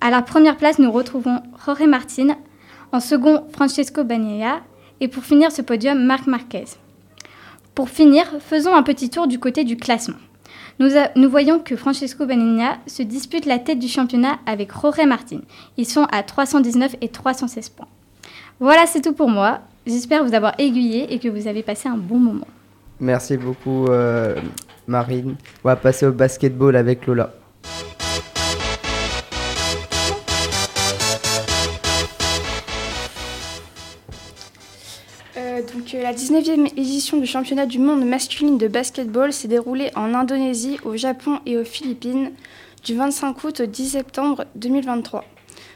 À 0.00 0.10
la 0.10 0.22
première 0.22 0.56
place, 0.56 0.78
nous 0.78 0.92
retrouvons 0.92 1.42
Jorge 1.66 1.82
Martin, 1.82 2.36
en 2.92 3.00
second 3.00 3.44
Francesco 3.52 4.04
Bagnaia 4.04 4.60
et 5.00 5.08
pour 5.08 5.24
finir 5.24 5.50
ce 5.50 5.62
podium, 5.62 6.04
Marc 6.04 6.28
Marquez. 6.28 6.66
Pour 7.74 7.88
finir, 7.88 8.24
faisons 8.38 8.74
un 8.74 8.84
petit 8.84 9.10
tour 9.10 9.26
du 9.26 9.40
côté 9.40 9.64
du 9.64 9.76
classement. 9.76 10.18
Nous, 11.16 11.30
voyons 11.30 11.58
que 11.60 11.76
Francesco 11.76 12.26
Banania 12.26 12.78
se 12.86 13.02
dispute 13.02 13.46
la 13.46 13.58
tête 13.58 13.78
du 13.78 13.88
championnat 13.88 14.38
avec 14.46 14.72
Jorge 14.72 15.06
Martin. 15.06 15.40
Ils 15.76 15.86
sont 15.86 16.06
à 16.10 16.22
319 16.22 16.96
et 17.00 17.08
316 17.08 17.68
points. 17.68 17.86
Voilà, 18.58 18.86
c'est 18.86 19.00
tout 19.00 19.12
pour 19.12 19.28
moi. 19.28 19.60
J'espère 19.86 20.24
vous 20.24 20.34
avoir 20.34 20.54
aiguillé 20.58 21.12
et 21.12 21.18
que 21.18 21.28
vous 21.28 21.46
avez 21.46 21.62
passé 21.62 21.88
un 21.88 21.96
bon 21.96 22.18
moment. 22.18 22.46
Merci 23.00 23.36
beaucoup, 23.36 23.86
euh, 23.86 24.36
Marine. 24.86 25.36
On 25.64 25.68
va 25.68 25.76
passer 25.76 26.06
au 26.06 26.12
basketball 26.12 26.76
avec 26.76 27.06
Lola. 27.06 27.32
La 36.12 36.18
19e 36.18 36.66
édition 36.76 37.16
du 37.16 37.26
championnat 37.26 37.64
du 37.64 37.78
monde 37.78 38.04
masculin 38.04 38.56
de 38.56 38.68
basketball 38.68 39.32
s'est 39.32 39.48
déroulée 39.48 39.90
en 39.96 40.12
Indonésie, 40.12 40.76
au 40.84 40.94
Japon 40.94 41.40
et 41.46 41.56
aux 41.56 41.64
Philippines 41.64 42.32
du 42.84 42.94
25 42.94 43.42
août 43.44 43.60
au 43.60 43.64
10 43.64 43.88
septembre 43.88 44.44
2023. 44.54 45.24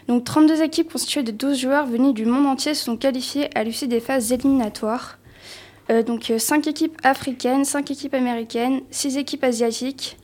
Donc 0.09 0.25
32 0.25 0.61
équipes 0.61 0.93
constituées 0.93 1.23
de 1.23 1.31
12 1.31 1.59
joueurs 1.59 1.87
venus 1.87 2.13
du 2.13 2.27
monde 2.27 2.45
entier 2.45 2.75
sont 2.75 2.99
qualifiées 2.99 3.49
à 3.57 3.65
l'issue 3.65 3.87
des 3.87 3.99
phases 3.99 4.31
éliminatoires. 4.31 5.17
Euh, 5.89 6.03
donc 6.03 6.31
5 6.37 6.67
équipes 6.67 6.99
africaines, 7.03 7.65
5 7.65 7.91
équipes 7.91 8.13
américaines, 8.13 8.83
6 8.91 9.17
équipes 9.17 9.45
asiatiques, 9.45 10.19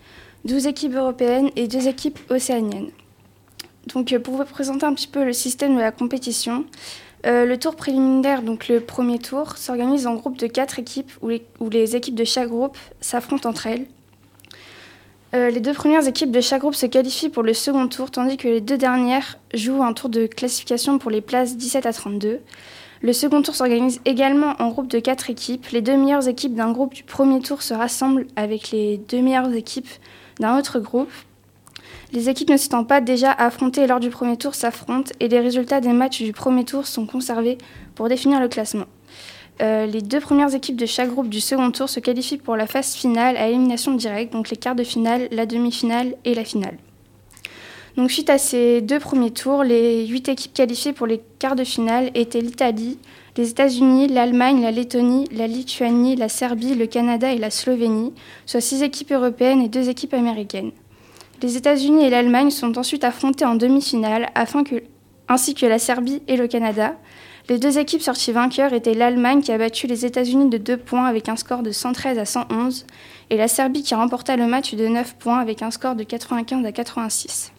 12 0.45 0.67
équipes 0.67 0.95
européennes 0.95 1.49
et 1.57 1.69
2 1.69 1.89
équipes 1.89 2.19
océaniennes. 2.29 2.91
Donc 3.95 4.13
euh, 4.13 4.19
pour 4.19 4.37
vous 4.37 4.45
présenter 4.45 4.85
un 4.85 4.93
petit 4.93 5.09
peu 5.09 5.25
le 5.25 5.33
système 5.33 5.75
de 5.75 5.81
la 5.81 5.91
compétition, 5.91 6.67
euh, 7.25 7.45
le 7.45 7.57
tour 7.57 7.77
préliminaire, 7.77 8.43
donc 8.43 8.69
le 8.69 8.81
premier 8.81 9.19
tour, 9.19 9.57
s'organise 9.57 10.07
en 10.07 10.15
groupe 10.15 10.39
de 10.39 10.47
quatre 10.49 10.79
équipes 10.79 11.11
où 11.21 11.29
les, 11.69 11.97
équipes 11.97 12.17
de 12.17 12.25
chaque 12.25 12.49
groupe 12.49 12.77
s'affrontent 13.01 13.49
entre 13.49 13.67
elles. 13.67 13.87
Euh, 15.35 15.49
les 15.51 15.61
deux 15.61 15.73
premières 15.73 16.07
équipes 16.07 16.31
de 16.31 16.41
chaque 16.41 16.61
groupe 16.61 16.75
se 16.75 16.85
qualifient 16.87 17.31
pour 17.31 17.43
le 17.43 17.55
second 17.55 17.89
tour, 17.89 18.11
tandis 18.11 18.37
que 18.37 18.49
les 18.49 18.61
deux 18.61 18.77
dernières 18.77 19.39
jouent 19.55 19.83
un 19.83 19.93
tour 19.93 20.11
de 20.11 20.27
classification 20.27 20.99
pour 20.99 21.11
les 21.11 21.21
places 21.21 21.57
17 21.57 21.87
à 21.87 21.93
32. 21.93 22.41
Le 23.03 23.13
second 23.13 23.41
tour 23.43 23.55
s'organise 23.55 24.01
également 24.05 24.55
en 24.61 24.69
groupe 24.69 24.89
de 24.89 24.99
quatre 24.99 25.31
équipes. 25.31 25.67
Les 25.69 25.81
deux 25.81 25.97
meilleures 25.97 26.29
équipes 26.29 26.55
d'un 26.55 26.71
groupe 26.73 26.95
du 26.95 27.03
premier 27.03 27.41
tour 27.41 27.63
se 27.63 27.73
rassemblent 27.75 28.27
avec 28.37 28.71
les 28.71 28.99
deux 28.99 29.23
meilleures 29.23 29.53
équipes 29.55 29.89
d'un 30.39 30.59
autre 30.59 30.81
groupe. 30.81 31.11
Les 32.13 32.29
équipes 32.29 32.51
ne 32.51 32.59
s'étant 32.59 32.85
pas 32.85 33.01
déjà 33.01 33.33
affrontées 33.33 33.87
lors 33.87 33.99
du 33.99 34.11
premier 34.11 34.37
tour 34.37 34.55
s'affrontent 34.55 35.13
et 35.19 35.29
les 35.29 35.41
résultats 35.41 35.81
des 35.81 35.95
matchs 35.95 36.21
du 36.21 36.35
premier 36.35 36.65
tour 36.65 36.87
sont 36.87 37.07
conservés 37.07 37.57
pour 37.95 38.09
définir 38.11 38.39
le 38.39 38.49
classement. 38.49 38.85
Euh, 39.63 39.87
les 39.87 40.03
deux 40.03 40.21
premières 40.21 40.55
équipes 40.55 40.77
de 40.77 40.85
chaque 40.85 41.09
groupe 41.09 41.29
du 41.29 41.41
second 41.41 41.71
tour 41.71 41.89
se 41.89 42.01
qualifient 42.01 42.37
pour 42.37 42.57
la 42.57 42.67
phase 42.67 42.95
finale 42.95 43.39
à 43.39 43.49
élimination 43.49 43.95
directe, 43.95 44.33
donc 44.33 44.51
les 44.51 44.59
quarts 44.59 44.75
de 44.75 44.85
finale, 44.85 45.29
la 45.31 45.47
demi-finale 45.47 46.15
et 46.27 46.35
la 46.35 46.45
finale. 46.45 46.77
Donc 47.97 48.11
suite 48.11 48.29
à 48.29 48.37
ces 48.37 48.83
deux 48.83 48.99
premiers 48.99 49.31
tours, 49.31 49.63
les 49.65 50.07
huit 50.07 50.29
équipes 50.29 50.53
qualifiées 50.53 50.93
pour 50.93 51.07
les 51.07 51.21
quarts 51.39 51.57
de 51.57 51.65
finale 51.65 52.11
étaient 52.15 52.41
l'Italie, 52.41 52.99
les 53.39 53.51
États-Unis, 53.51 54.09
l'Allemagne, 54.09 54.61
la 54.61 54.71
Lettonie, 54.71 55.29
la 55.33 55.47
Lituanie, 55.47 56.17
la 56.17 56.29
Serbie, 56.29 56.75
le 56.75 56.87
Canada 56.87 57.33
et 57.33 57.39
la 57.39 57.51
Slovénie, 57.51 58.13
soit 58.45 58.61
six 58.61 58.83
équipes 58.83 59.13
européennes 59.13 59.63
et 59.63 59.69
deux 59.69 59.89
équipes 59.89 60.15
américaines. 60.15 60.73
Les 61.43 61.57
États-Unis 61.57 62.05
et 62.05 62.11
l'Allemagne 62.11 62.51
sont 62.51 62.79
ensuite 62.79 63.03
affrontés 63.03 63.45
en 63.45 63.57
demi-finale, 63.57 64.31
ainsi 65.29 65.55
que 65.55 65.67
la 65.67 65.81
Serbie 65.81 66.23
et 66.29 66.37
le 66.37 66.47
Canada. 66.47 66.95
Les 67.49 67.59
deux 67.59 67.81
équipes 67.81 68.01
sorties 68.01 68.31
vainqueurs 68.31 68.73
étaient 68.73 68.95
l'Allemagne 68.95 69.41
qui 69.41 69.51
a 69.51 69.59
battu 69.59 69.89
les 69.89 70.07
États-Unis 70.07 70.51
de 70.51 70.59
2 70.59 70.77
points 70.77 71.07
avec 71.07 71.29
un 71.29 71.35
score 71.35 71.65
de 71.65 71.73
113 71.73 72.17
à 72.19 72.25
111 72.25 72.87
et 73.31 73.37
la 73.37 73.49
Serbie 73.49 73.83
qui 73.83 73.97
remporta 73.97 74.37
le 74.37 74.47
match 74.47 74.75
de 74.75 74.87
9 74.87 75.17
points 75.17 75.41
avec 75.41 75.63
un 75.63 75.73
score 75.73 75.97
de 75.97 76.05
95 76.05 76.65
à 76.65 76.71
86. 76.71 77.53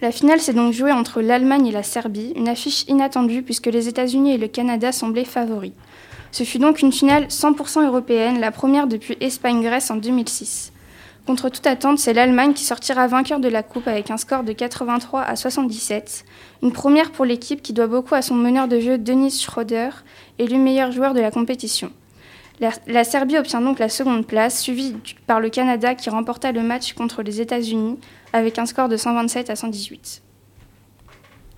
La 0.00 0.12
finale 0.12 0.38
s'est 0.38 0.52
donc 0.52 0.72
jouée 0.72 0.92
entre 0.92 1.20
l'Allemagne 1.20 1.66
et 1.66 1.72
la 1.72 1.82
Serbie, 1.82 2.32
une 2.36 2.48
affiche 2.48 2.84
inattendue 2.86 3.42
puisque 3.42 3.66
les 3.66 3.88
États-Unis 3.88 4.34
et 4.34 4.38
le 4.38 4.46
Canada 4.46 4.92
semblaient 4.92 5.24
favoris. 5.24 5.72
Ce 6.30 6.44
fut 6.44 6.60
donc 6.60 6.80
une 6.80 6.92
finale 6.92 7.24
100% 7.24 7.84
européenne, 7.84 8.38
la 8.38 8.52
première 8.52 8.86
depuis 8.86 9.16
Espagne-Grèce 9.20 9.90
en 9.90 9.96
2006. 9.96 10.72
Contre 11.28 11.50
toute 11.50 11.66
attente, 11.66 11.98
c'est 11.98 12.14
l'Allemagne 12.14 12.54
qui 12.54 12.64
sortira 12.64 13.06
vainqueur 13.06 13.38
de 13.38 13.48
la 13.48 13.62
Coupe 13.62 13.86
avec 13.86 14.10
un 14.10 14.16
score 14.16 14.44
de 14.44 14.54
83 14.54 15.20
à 15.20 15.36
77. 15.36 16.24
Une 16.62 16.72
première 16.72 17.12
pour 17.12 17.26
l'équipe 17.26 17.60
qui 17.60 17.74
doit 17.74 17.86
beaucoup 17.86 18.14
à 18.14 18.22
son 18.22 18.34
meneur 18.34 18.66
de 18.66 18.80
jeu 18.80 18.96
Denis 18.96 19.32
Schroeder, 19.32 19.90
élu 20.38 20.56
meilleur 20.56 20.90
joueur 20.90 21.12
de 21.12 21.20
la 21.20 21.30
compétition. 21.30 21.90
La, 22.60 23.04
Serbie 23.04 23.36
obtient 23.36 23.60
donc 23.60 23.78
la 23.78 23.90
seconde 23.90 24.26
place, 24.26 24.58
suivie 24.58 24.96
par 25.26 25.38
le 25.38 25.50
Canada 25.50 25.94
qui 25.94 26.08
remporta 26.08 26.50
le 26.50 26.62
match 26.62 26.94
contre 26.94 27.22
les 27.22 27.42
États-Unis 27.42 27.98
avec 28.32 28.58
un 28.58 28.64
score 28.64 28.88
de 28.88 28.96
127 28.96 29.50
à 29.50 29.56
118. 29.56 30.22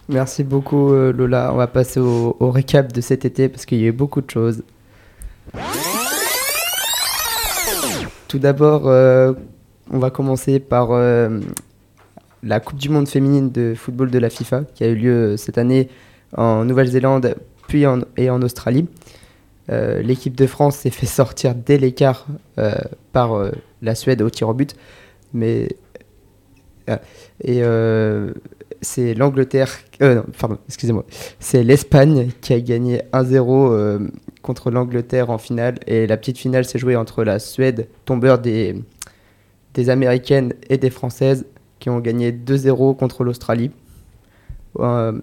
Merci 0.08 0.42
beaucoup 0.42 0.92
euh, 0.92 1.12
Lola. 1.12 1.52
On 1.52 1.56
va 1.56 1.68
passer 1.68 2.00
au, 2.00 2.36
au 2.40 2.50
récap 2.50 2.90
de 2.92 3.00
cet 3.00 3.24
été 3.24 3.48
parce 3.48 3.66
qu'il 3.66 3.78
y 3.78 3.84
a 3.84 3.86
eu 3.90 3.92
beaucoup 3.92 4.20
de 4.20 4.30
choses. 4.30 4.64
Tout 8.26 8.38
d'abord, 8.38 8.86
euh, 8.86 9.32
on 9.90 9.99
va 9.99 10.11
commencer 10.11 10.61
par 10.61 10.92
euh, 10.92 11.40
la 12.42 12.61
Coupe 12.61 12.78
du 12.78 12.88
Monde 12.88 13.09
féminine 13.09 13.50
de 13.50 13.75
football 13.76 14.11
de 14.11 14.18
la 14.18 14.30
FIFA 14.30 14.62
qui 14.75 14.85
a 14.85 14.88
eu 14.88 14.94
lieu 14.94 15.37
cette 15.37 15.59
année 15.59 15.88
en 16.37 16.64
Nouvelle-Zélande 16.64 17.37
puis 17.66 17.87
en, 17.87 18.00
et 18.16 18.30
en 18.30 18.42
Australie. 18.42 18.87
Euh, 19.70 20.02
L'équipe 20.02 20.35
de 20.35 20.47
France 20.47 20.78
s'est 20.78 20.90
fait 20.90 21.06
sortir 21.06 21.54
dès 21.54 21.78
l'écart 21.78 22.26
euh, 22.59 22.75
par 23.12 23.35
euh, 23.35 23.52
la 23.82 23.94
Suède 23.94 24.23
au 24.23 24.30
tir 24.30 24.49
au 24.49 24.54
but, 24.54 24.75
mais 25.32 25.68
et 27.44 27.62
c'est 28.80 29.14
l'Angleterre, 29.14 29.78
excusez-moi, 30.66 31.04
c'est 31.38 31.62
l'Espagne 31.62 32.30
qui 32.40 32.52
a 32.52 32.61
gagné 32.61 33.02
1-0 33.12 34.11
contre 34.42 34.73
l'Angleterre 34.73 35.30
en 35.30 35.38
finale. 35.38 35.76
Et 35.87 36.09
la 36.09 36.16
petite 36.16 36.38
finale 36.38 36.64
s'est 36.64 36.80
jouée 36.80 36.97
entre 36.97 37.23
la 37.23 37.38
Suède, 37.38 37.87
tombeur 38.06 38.40
des 38.40 38.75
des 39.74 39.90
Américaines 39.90 40.54
et 40.68 40.78
des 40.78 40.90
Françaises 40.90 41.46
qui 41.78 41.90
ont 41.90 41.98
gagné 41.98 42.32
2-0 42.32 42.96
contre 42.96 43.24
l'Australie. 43.24 43.70
Euh, 44.78 45.18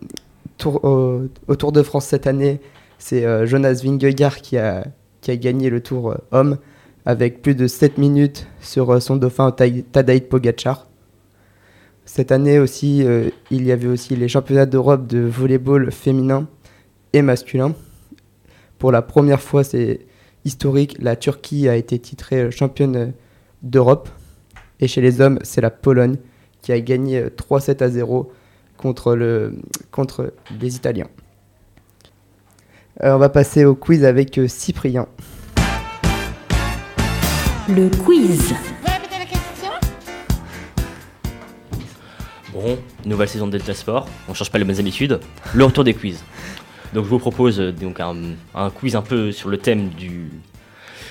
au, 0.65 1.55
Tour 1.55 1.71
de 1.71 1.83
France 1.83 2.05
cette 2.05 2.27
année, 2.27 2.59
c'est 2.97 3.25
euh, 3.25 3.45
Jonas 3.45 3.81
Vingegaard 3.83 4.37
qui 4.37 4.57
a, 4.57 4.85
qui 5.21 5.31
a 5.31 5.37
gagné 5.37 5.69
le 5.69 5.81
Tour 5.81 6.11
euh, 6.11 6.17
homme 6.31 6.57
avec 7.05 7.41
plus 7.41 7.55
de 7.55 7.67
7 7.67 7.97
minutes 7.97 8.47
sur 8.59 9.01
son 9.01 9.15
dauphin 9.15 9.51
Tadej 9.51 10.27
Pogacar. 10.27 10.87
Cette 12.03 12.31
année 12.31 12.59
aussi, 12.59 13.05
il 13.51 13.65
y 13.65 13.71
avait 13.71 13.87
aussi 13.87 14.15
les 14.15 14.27
championnats 14.27 14.65
d'Europe 14.65 15.07
de 15.07 15.19
volleyball 15.19 15.91
féminin 15.91 16.47
et 17.13 17.21
masculin. 17.21 17.73
Pour 18.77 18.91
la 18.91 19.01
première 19.01 19.41
fois, 19.41 19.63
c'est 19.63 20.01
historique, 20.43 20.97
la 20.99 21.15
Turquie 21.15 21.69
a 21.69 21.77
été 21.77 21.97
titrée 21.99 22.51
championne 22.51 23.13
d'Europe. 23.61 24.09
Et 24.79 24.87
chez 24.87 25.01
les 25.01 25.21
hommes, 25.21 25.39
c'est 25.41 25.61
la 25.61 25.71
Pologne 25.71 26.17
qui 26.61 26.71
a 26.71 26.79
gagné 26.79 27.23
3-7 27.23 27.83
à 27.83 27.89
0 27.89 28.31
contre, 28.77 29.15
le, 29.15 29.55
contre 29.91 30.33
les 30.59 30.75
Italiens. 30.75 31.07
Euh, 33.03 33.13
on 33.13 33.17
va 33.17 33.29
passer 33.29 33.65
au 33.65 33.75
quiz 33.75 34.05
avec 34.05 34.37
euh, 34.37 34.47
Cyprien. 34.47 35.07
Le 37.69 37.89
quiz. 38.03 38.53
Bon, 42.53 42.77
nouvelle 43.05 43.27
saison 43.27 43.45
de 43.47 43.51
Delta 43.51 43.73
Sport, 43.73 44.07
on 44.27 44.33
change 44.33 44.51
pas 44.51 44.57
les 44.57 44.63
bonnes 44.63 44.79
habitudes. 44.79 45.19
Le 45.53 45.63
retour 45.63 45.83
des 45.83 45.93
quiz. 45.93 46.23
Donc 46.93 47.05
je 47.05 47.09
vous 47.09 47.19
propose 47.19 47.59
euh, 47.59 47.71
donc 47.71 47.99
un, 47.99 48.15
un 48.55 48.69
quiz 48.69 48.95
un 48.95 49.01
peu 49.01 49.31
sur 49.31 49.49
le 49.49 49.57
thème 49.57 49.89
du, 49.89 50.29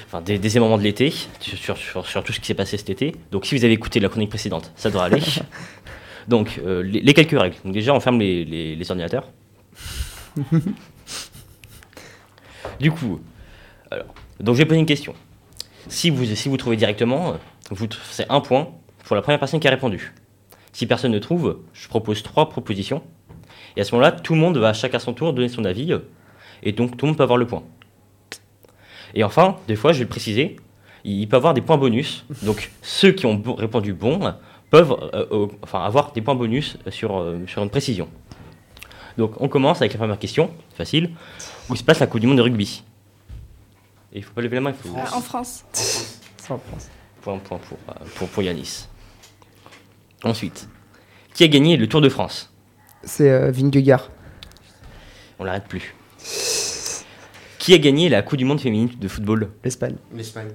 enfin, 0.07 0.21
des, 0.21 0.39
des 0.39 0.61
moments 0.61 0.79
de 0.79 0.83
l'été, 0.83 1.13
sur, 1.41 1.77
sur, 1.77 2.07
sur, 2.07 2.25
tout 2.25 2.33
ce 2.33 2.41
qui 2.41 2.47
s'est 2.47 2.55
passé 2.55 2.77
cet 2.77 2.91
été. 2.91 3.15
Donc 3.31 3.47
si 3.47 3.57
vous 3.57 3.65
avez 3.65 3.75
écouté 3.75 4.01
la 4.01 4.09
chronique 4.09 4.31
précédente, 4.31 4.73
ça 4.77 4.91
devrait 4.91 5.07
aller. 5.07 5.23
Donc 6.29 6.61
euh, 6.65 6.83
les, 6.83 7.01
les, 7.01 7.15
quelques 7.15 7.39
règles. 7.39 7.57
Donc 7.65 7.73
déjà, 7.73 7.95
on 7.95 8.01
ferme 8.01 8.19
les, 8.19 8.45
les, 8.45 8.75
les 8.75 8.91
ordinateurs. 8.91 9.31
du 12.81 12.91
coup, 12.91 13.21
alors, 13.91 14.07
donc 14.41 14.57
je 14.57 14.59
vais 14.59 14.67
poser 14.67 14.81
une 14.81 14.87
question. 14.87 15.15
Si 15.89 16.11
vous, 16.11 16.25
si 16.25 16.49
vous 16.49 16.57
trouvez 16.57 16.77
directement, 16.77 17.37
vous, 17.71 17.87
c'est 18.11 18.27
un 18.29 18.41
point 18.41 18.71
pour 19.05 19.15
la 19.15 19.23
première 19.23 19.39
personne 19.39 19.61
qui 19.61 19.69
a 19.69 19.71
répondu. 19.71 20.13
Si 20.73 20.87
personne 20.87 21.13
ne 21.13 21.19
trouve, 21.19 21.61
je 21.73 21.89
propose 21.89 22.23
trois 22.23 22.49
propositions. 22.49 23.03
Et 23.77 23.81
à 23.81 23.85
ce 23.85 23.95
moment-là, 23.95 24.13
tout 24.13 24.35
le 24.35 24.41
monde 24.41 24.59
va 24.59 24.73
chacun 24.73 24.97
à 24.97 25.01
son 25.01 25.15
tour 25.15 25.33
donner 25.33 25.49
son 25.49 25.65
avis. 25.65 25.95
Et 26.63 26.73
donc 26.73 26.97
tout 26.97 27.07
le 27.07 27.11
monde 27.11 27.17
peut 27.17 27.23
avoir 27.23 27.39
le 27.39 27.47
point. 27.47 27.63
Et 29.17 29.25
enfin, 29.25 29.57
des 29.67 29.77
fois, 29.77 29.93
je 29.93 29.99
vais 29.99 30.05
le 30.05 30.11
préciser, 30.11 30.57
il 31.03 31.27
peut 31.27 31.37
avoir 31.37 31.55
des 31.55 31.63
points 31.63 31.79
bonus. 31.79 32.25
Donc 32.43 32.71
ceux 32.83 33.11
qui 33.11 33.27
ont 33.27 33.43
répondu 33.57 33.95
bon 33.95 34.35
peuvent 34.71 34.93
euh, 34.93 35.27
euh, 35.33 35.47
enfin, 35.63 35.83
avoir 35.83 36.13
des 36.13 36.21
points 36.21 36.35
bonus 36.35 36.77
sur, 36.91 37.19
euh, 37.19 37.41
sur 37.47 37.63
une 37.63 37.71
précision. 37.71 38.09
Donc 39.17 39.41
on 39.41 39.49
commence 39.49 39.81
avec 39.81 39.95
la 39.95 39.99
première 39.99 40.19
question, 40.19 40.51
facile. 40.75 41.11
Où 41.71 41.77
se 41.77 41.83
passe 41.83 41.99
la 42.01 42.07
Coupe 42.07 42.21
du 42.21 42.27
Monde 42.27 42.37
de 42.37 42.43
rugby? 42.43 42.85
Et 44.13 44.19
il 44.19 44.23
faut 44.23 44.35
pas 44.35 44.43
lever 44.43 44.57
la 44.57 44.61
main, 44.61 44.71
il 44.71 44.77
faut... 44.77 44.97
en 44.97 45.21
France. 45.21 45.65
C'est 45.73 46.53
en 46.53 46.59
France. 46.59 46.89
Point, 47.23 47.39
point 47.39 47.59
pour, 47.59 47.79
pour, 48.15 48.29
pour 48.29 48.43
Yanis. 48.43 48.87
Ensuite, 50.23 50.69
qui 51.35 51.43
a 51.43 51.49
gagné 51.49 51.77
le 51.77 51.89
Tour 51.89 52.03
de 52.03 52.09
France? 52.09 52.53
C'est 53.03 53.31
euh, 53.31 53.51
Vingegaard. 53.51 54.11
On 55.39 55.45
l'arrête 55.45 55.67
plus. 55.69 55.95
Qui 57.67 57.75
a 57.75 57.79
gagné 57.79 58.09
la 58.09 58.23
Coupe 58.23 58.39
du 58.39 58.45
Monde 58.45 58.61
féminine 58.61 58.89
de 58.97 59.09
football? 59.09 59.51
L'Espagne. 59.65 59.97
L'Espagne. 60.15 60.51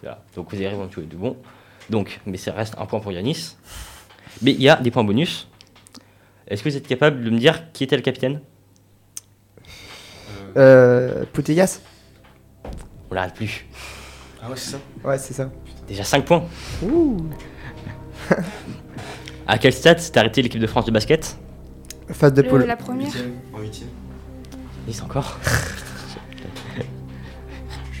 Voilà. 0.00 0.24
Donc 0.34 0.48
vous 0.48 0.56
avez 0.56 0.68
répondu 0.68 0.88
tous 0.90 1.00
les 1.00 1.06
deux 1.06 1.18
bon. 1.18 1.36
Donc, 1.90 2.18
mais 2.24 2.38
ça 2.38 2.54
reste 2.54 2.76
un 2.78 2.86
point 2.86 3.00
pour 3.00 3.12
Yanis. 3.12 3.56
Mais 4.40 4.52
il 4.52 4.62
y 4.62 4.70
a 4.70 4.76
des 4.76 4.90
points 4.90 5.04
bonus. 5.04 5.48
Est-ce 6.48 6.62
que 6.62 6.70
vous 6.70 6.76
êtes 6.78 6.88
capable 6.88 7.22
de 7.22 7.28
me 7.28 7.38
dire 7.38 7.70
qui 7.74 7.84
était 7.84 7.94
le 7.96 8.00
capitaine? 8.00 8.40
Euh, 10.56 11.26
Putellas 11.30 11.80
On 13.10 13.14
l'arrête 13.14 13.34
plus. 13.34 13.66
Ah 14.42 14.48
ouais, 14.48 14.56
c'est 14.56 14.70
ça? 14.70 14.78
Ouais, 15.04 15.18
c'est 15.18 15.34
ça. 15.34 15.50
Déjà 15.86 16.04
5 16.04 16.24
points. 16.24 16.46
Ouh. 16.82 17.18
à 19.46 19.58
quel 19.58 19.74
stade 19.74 19.98
s'est 19.98 20.16
arrêtée 20.16 20.40
l'équipe 20.40 20.58
de 20.62 20.66
France 20.66 20.86
de 20.86 20.90
basket? 20.90 21.36
Phase 22.08 22.32
de 22.32 22.40
Le- 22.40 22.48
poule. 22.48 22.64
la 22.64 22.76
première. 22.76 23.12
En 23.52 23.60
huitième. 23.60 23.90
Nice 24.86 25.02
encore. 25.02 25.38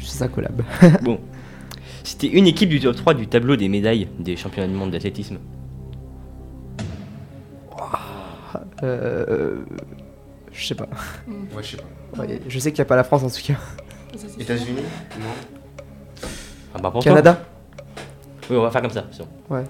C'est 0.02 0.24
un 0.24 0.28
collab. 0.28 0.62
bon. 1.02 1.20
C'était 2.04 2.28
une 2.28 2.46
équipe 2.46 2.70
du 2.70 2.80
top 2.80 2.96
3 2.96 3.14
du 3.14 3.26
tableau 3.26 3.56
des 3.56 3.68
médailles 3.68 4.08
des 4.18 4.36
championnats 4.36 4.68
du 4.68 4.74
monde 4.74 4.90
d'athlétisme. 4.92 5.38
Euh, 8.82 9.64
je 10.52 10.66
sais 10.66 10.74
pas. 10.74 10.88
Ouais, 11.54 11.62
je 11.62 11.66
sais 11.68 11.76
pas. 11.76 12.22
Ouais, 12.22 12.40
je 12.46 12.58
sais 12.58 12.70
qu'il 12.72 12.78
n'y 12.78 12.86
a 12.86 12.88
pas 12.88 12.96
la 12.96 13.04
France 13.04 13.22
en 13.22 13.30
tout 13.30 13.42
cas. 13.44 13.58
États-Unis 14.38 14.82
Non. 15.18 15.26
Ah 16.74 16.78
bah 16.78 16.90
pour. 16.90 17.02
Canada 17.02 17.38
Oui, 18.48 18.56
on 18.56 18.62
va 18.62 18.70
faire 18.70 18.82
comme 18.82 18.90
ça. 18.90 19.04
c'est 19.10 19.22
bon. 19.22 19.54
Ouais. 19.54 19.64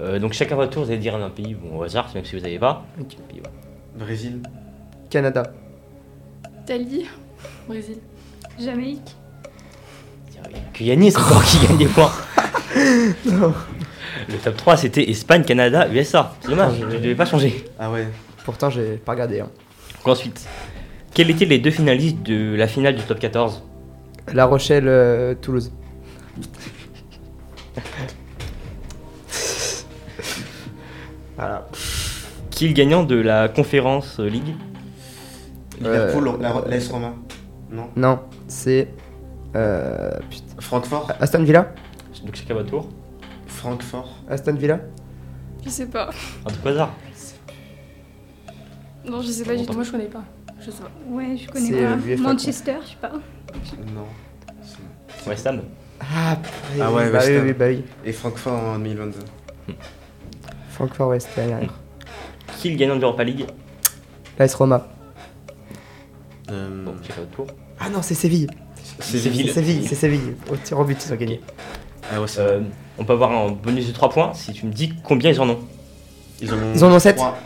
Euh, 0.00 0.18
donc 0.18 0.32
chacun 0.32 0.56
votre 0.56 0.70
tour, 0.70 0.84
vous 0.84 0.90
allez 0.90 0.98
dire 1.00 1.14
un 1.14 1.30
pays 1.30 1.54
bon, 1.54 1.78
au 1.78 1.82
hasard, 1.82 2.10
même 2.14 2.24
si 2.24 2.36
vous 2.36 2.42
n'avez 2.42 2.58
pas. 2.58 2.84
Puis. 3.28 3.42
Brésil. 3.96 4.42
Canada. 5.10 5.52
Italie, 6.62 7.06
Brésil. 7.68 7.98
Jamaïque. 8.58 9.16
Que 10.74 10.84
Yannis 10.84 11.16
encore 11.16 11.44
qui 11.44 11.64
gagne 11.66 11.78
des 11.78 11.86
points. 11.86 12.10
Le 14.28 14.36
top 14.42 14.56
3 14.56 14.76
c'était 14.76 15.08
Espagne, 15.10 15.44
Canada, 15.44 15.88
USA. 15.92 16.34
C'est 16.40 16.48
dommage, 16.50 16.74
je 16.80 16.84
ne 16.86 16.98
devais 16.98 17.14
pas 17.14 17.24
changer. 17.26 17.64
Ah 17.78 17.90
ouais. 17.90 18.08
Pourtant, 18.44 18.68
j'ai 18.70 18.96
pas 18.96 19.12
regardé. 19.12 19.40
hein. 19.40 19.48
Donc 20.04 20.08
ensuite, 20.08 20.46
quels 21.14 21.30
étaient 21.30 21.44
les 21.44 21.58
deux 21.58 21.70
finalistes 21.70 22.22
de 22.22 22.54
la 22.56 22.66
finale 22.66 22.96
du 22.96 23.02
top 23.02 23.18
14 23.20 23.62
La 24.32 24.46
Rochelle, 24.46 24.88
euh, 24.88 25.34
Toulouse. 25.34 25.70
voilà. 31.36 31.68
Qui 32.50 32.66
est 32.66 32.68
le 32.68 32.74
gagnant 32.74 33.02
de 33.04 33.16
la 33.16 33.48
conférence 33.48 34.18
euh, 34.20 34.28
League 34.28 34.54
Liverpool, 35.82 36.28
Euh, 36.28 36.32
la, 36.40 36.62
l'AS 36.68 36.88
Roma. 36.90 37.12
Non. 37.70 37.88
Non, 37.96 38.20
c'est. 38.48 38.88
Euh, 39.56 40.10
putain. 40.30 40.44
Francfort. 40.60 41.10
Aston 41.20 41.42
Villa 41.42 41.72
Donc 42.24 42.34
chacun 42.34 42.54
votre 42.54 42.70
tour. 42.70 42.88
Francfort. 43.46 44.10
Aston 44.28 44.54
Villa 44.54 44.80
Je 45.64 45.68
sais 45.70 45.86
pas. 45.86 46.10
Un 46.46 46.50
truc 46.50 46.64
au 46.64 46.68
hasard. 46.68 46.90
Non, 49.04 49.20
je 49.20 49.28
sais 49.32 49.44
pas 49.44 49.56
du 49.56 49.66
tout. 49.66 49.72
Moi, 49.72 49.82
je 49.84 49.90
connais 49.90 50.04
pas. 50.06 50.22
Je 50.60 50.70
sais 50.70 50.82
pas. 50.82 50.90
Ouais, 51.10 51.36
je 51.36 51.48
connais 51.48 51.66
C'est, 51.66 51.84
euh, 51.84 51.90
pas. 51.90 51.96
l'UEFA, 51.96 52.22
Manchester, 52.22 52.74
je 52.82 52.88
sais 52.90 52.96
pas. 53.00 53.12
Non. 53.94 54.06
West 55.26 55.46
Ham. 55.46 55.60
Ah, 56.00 56.36
Ah 56.80 56.92
ouais, 56.92 57.10
bah 57.10 57.18
West 57.18 57.28
oui, 57.28 57.36
Ham. 57.36 57.46
oui, 57.46 57.52
bah 57.52 57.64
oui. 57.68 57.84
Et 58.04 58.12
Francfort 58.12 58.52
en 58.52 58.78
2022. 58.78 59.18
Francfort 60.70 61.08
West, 61.08 61.28
derrière. 61.36 61.60
Qui 62.58 62.68
est 62.68 62.70
le 62.72 62.76
gagnant 62.76 62.96
de 62.96 63.00
l'Europa 63.00 63.24
League? 63.24 63.46
L'AS 64.38 64.54
Roma. 64.54 64.88
Euh, 66.52 66.84
Bon, 66.84 66.92
votre 66.92 67.30
tour. 67.30 67.46
Ah 67.80 67.88
non, 67.88 68.02
c'est 68.02 68.14
Séville. 68.14 68.48
c'est 69.00 69.18
Séville. 69.18 69.46
C'est 69.48 69.52
Séville, 69.54 69.86
c'est 69.88 69.94
Séville. 69.94 70.36
Au 70.50 70.56
tir 70.56 70.78
au 70.78 70.84
but, 70.84 71.02
ils 71.04 71.12
ont 71.12 71.16
gagné. 71.16 71.40
Ah 72.12 72.20
ouais, 72.20 72.26
Euh, 72.38 72.60
on 72.98 73.04
peut 73.04 73.12
avoir 73.14 73.32
un 73.32 73.50
bonus 73.50 73.86
de 73.88 73.92
3 73.92 74.10
points 74.10 74.34
si 74.34 74.52
tu 74.52 74.66
me 74.66 74.72
dis 74.72 74.92
combien 75.04 75.30
ils 75.30 75.40
en 75.40 75.48
ont. 75.48 75.58
Ils 76.40 76.52
en 76.52 76.56
ont, 76.58 76.72
Ils 76.74 76.84
en 76.84 76.92
ont 76.92 76.98
sept. 76.98 77.16
trois. 77.16 77.38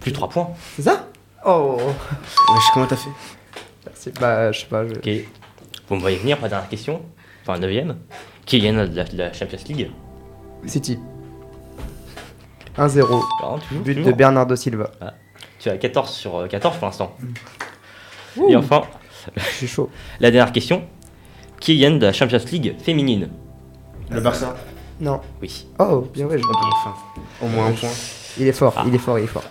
Plus 0.00 0.12
3 0.12 0.28
points. 0.28 0.50
C'est 0.76 0.82
ça? 0.82 1.08
Oh 1.44 1.76
Wesh, 1.78 2.64
comment 2.74 2.86
t'as 2.86 2.96
fait 2.96 3.10
Merci. 3.86 4.10
Bah, 4.20 4.52
je 4.52 4.60
sais 4.60 4.66
pas. 4.66 4.86
Je... 4.86 4.92
Ok. 4.94 5.08
Vous 5.88 5.96
me 5.96 6.00
voyez 6.00 6.18
venir, 6.18 6.38
pas 6.38 6.48
dernière 6.48 6.68
question. 6.68 7.02
Enfin, 7.42 7.58
9ème. 7.58 7.96
Qui 8.46 8.60
de 8.60 8.66
la, 8.94 9.04
de 9.04 9.16
la 9.16 9.32
Champions 9.32 9.58
League 9.68 9.90
City. 10.66 10.98
1-0. 12.76 12.98
Alors, 13.42 13.60
toujours, 13.66 13.82
But 13.82 13.94
de 13.94 14.00
toujours. 14.02 14.16
Bernardo 14.16 14.56
Silva. 14.56 14.90
Tu 15.60 15.68
as 15.68 15.76
14 15.76 16.10
sur 16.10 16.36
euh, 16.36 16.46
14 16.48 16.76
pour 16.78 16.86
l'instant. 16.86 17.14
Et 18.48 18.56
enfin, 18.56 18.82
Je 19.36 19.42
suis 19.42 19.68
chaud. 19.68 19.88
la 20.20 20.30
dernière 20.30 20.52
question. 20.52 20.84
Qui 21.60 21.78
gagnant 21.78 21.98
de 21.98 22.06
la 22.06 22.12
Champions 22.12 22.38
League 22.50 22.74
féminine? 22.82 23.28
Le 24.10 24.20
Barça. 24.20 24.56
Non. 25.00 25.20
Oui. 25.42 25.66
Oh, 25.78 26.08
bien 26.12 26.26
ouais. 26.26 26.38
je- 26.38 26.44
Enfin, 26.44 26.94
au 27.42 27.46
moins 27.48 27.66
un 27.68 27.72
point. 27.72 27.90
Il 28.38 28.46
est 28.46 28.52
fort, 28.52 28.74
Ah. 28.76 28.84
il 28.86 28.94
est 28.94 28.98
fort, 28.98 29.18
il 29.18 29.24
est 29.24 29.28
fort. 29.28 29.44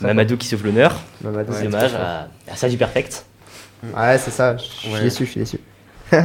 Mamadou 0.00 0.36
qui 0.36 0.46
sauve 0.46 0.64
l'honneur. 0.64 0.94
Mamadou, 1.22 1.52
C'est 1.52 1.58
c'est 1.58 1.64
dommage. 1.64 1.94
À, 1.94 2.28
à 2.50 2.56
ça 2.56 2.68
du 2.68 2.76
perfect. 2.76 3.24
Ouais, 3.82 4.18
c'est 4.18 4.30
ça. 4.30 4.56
Je 4.56 4.62
suis 4.64 4.92
Ouais. 4.92 5.02
déçu, 5.02 5.26
je 5.26 5.30
suis 5.30 5.40
déçu. 5.40 5.60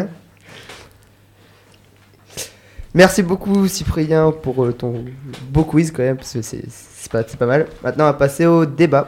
Merci 2.94 3.24
beaucoup 3.24 3.68
Cyprien 3.68 4.32
pour 4.32 4.64
euh, 4.64 4.72
ton 4.72 5.04
beau 5.50 5.64
quiz 5.66 5.92
quand 5.92 6.04
même, 6.04 6.16
parce 6.18 6.32
que 6.34 6.42
c'est 6.42 6.64
c'est 6.70 7.12
pas, 7.12 7.24
c'est 7.28 7.38
pas 7.38 7.46
mal. 7.46 7.68
Maintenant 7.84 8.06
on 8.06 8.08
va 8.08 8.14
passer 8.14 8.46
au 8.46 8.66
débat. 8.66 9.08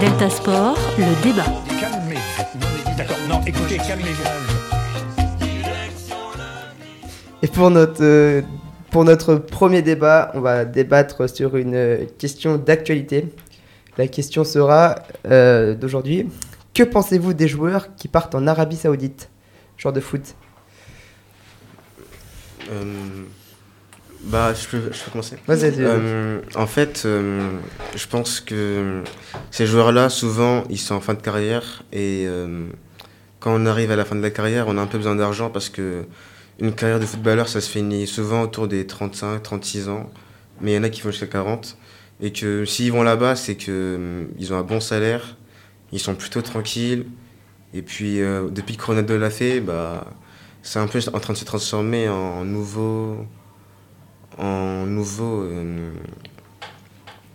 Delta 0.00 0.30
Sport, 0.30 0.78
le 0.98 1.22
débat. 1.22 1.44
Calmez-vous. 1.80 2.96
D'accord, 2.96 3.16
non, 3.28 3.40
écoutez, 3.46 3.78
calmez-vous. 3.78 4.24
Et 7.42 7.48
pour 7.48 7.70
notre, 7.70 8.02
euh, 8.02 8.42
pour 8.90 9.04
notre 9.04 9.36
premier 9.36 9.82
débat, 9.82 10.32
on 10.34 10.40
va 10.40 10.64
débattre 10.64 11.28
sur 11.28 11.56
une 11.56 11.74
euh, 11.74 12.04
question 12.18 12.56
d'actualité. 12.56 13.26
La 13.98 14.08
question 14.08 14.44
sera 14.44 14.96
euh, 15.26 15.74
d'aujourd'hui. 15.74 16.28
Que 16.74 16.82
pensez-vous 16.82 17.32
des 17.32 17.48
joueurs 17.48 17.94
qui 17.94 18.08
partent 18.08 18.34
en 18.34 18.46
Arabie 18.46 18.76
Saoudite? 18.76 19.30
Joueurs 19.78 19.94
de 19.94 20.00
foot. 20.00 20.34
Euh, 22.70 23.24
bah, 24.26 24.52
je 24.54 24.66
peux, 24.66 24.92
je 24.92 25.04
peux 25.04 25.10
commencer. 25.12 25.36
Vas-y. 25.46 25.74
Euh, 25.78 26.40
en 26.56 26.66
fait, 26.66 27.02
euh, 27.04 27.58
je 27.94 28.06
pense 28.08 28.40
que 28.40 29.02
ces 29.52 29.66
joueurs-là, 29.66 30.08
souvent, 30.08 30.64
ils 30.68 30.78
sont 30.78 30.96
en 30.96 31.00
fin 31.00 31.14
de 31.14 31.22
carrière 31.22 31.84
et 31.92 32.24
euh, 32.26 32.66
quand 33.38 33.54
on 33.54 33.66
arrive 33.66 33.92
à 33.92 33.96
la 33.96 34.04
fin 34.04 34.16
de 34.16 34.22
la 34.22 34.30
carrière, 34.30 34.66
on 34.66 34.78
a 34.78 34.80
un 34.80 34.86
peu 34.86 34.98
besoin 34.98 35.14
d'argent 35.14 35.48
parce 35.48 35.68
que 35.68 36.04
une 36.58 36.72
carrière 36.72 36.98
de 36.98 37.06
footballeur, 37.06 37.48
ça 37.48 37.60
se 37.60 37.70
finit 37.70 38.06
souvent 38.06 38.42
autour 38.42 38.66
des 38.66 38.86
35, 38.86 39.42
36 39.42 39.88
ans, 39.88 40.10
mais 40.60 40.72
il 40.72 40.74
y 40.74 40.78
en 40.78 40.82
a 40.82 40.88
qui 40.88 41.02
vont 41.02 41.10
jusqu'à 41.12 41.26
40 41.26 41.76
et 42.20 42.32
que 42.32 42.64
s'ils 42.64 42.90
vont 42.90 43.04
là-bas, 43.04 43.36
c'est 43.36 43.54
que 43.54 44.26
ils 44.38 44.52
ont 44.52 44.56
un 44.56 44.62
bon 44.62 44.80
salaire, 44.80 45.36
ils 45.92 46.00
sont 46.00 46.16
plutôt 46.16 46.42
tranquilles 46.42 47.06
et 47.74 47.82
puis 47.82 48.18
depuis 48.50 48.76
que 48.76 48.84
Ronaldo 48.84 49.18
l'a 49.18 49.30
fait, 49.30 49.60
bah 49.60 50.06
c'est 50.62 50.80
un 50.80 50.88
peu 50.88 50.98
en 51.12 51.20
train 51.20 51.34
de 51.34 51.38
se 51.38 51.44
transformer 51.44 52.08
en 52.08 52.44
nouveau 52.44 53.18
en 54.38 54.84
nouveau 54.86 55.42
euh, 55.42 55.90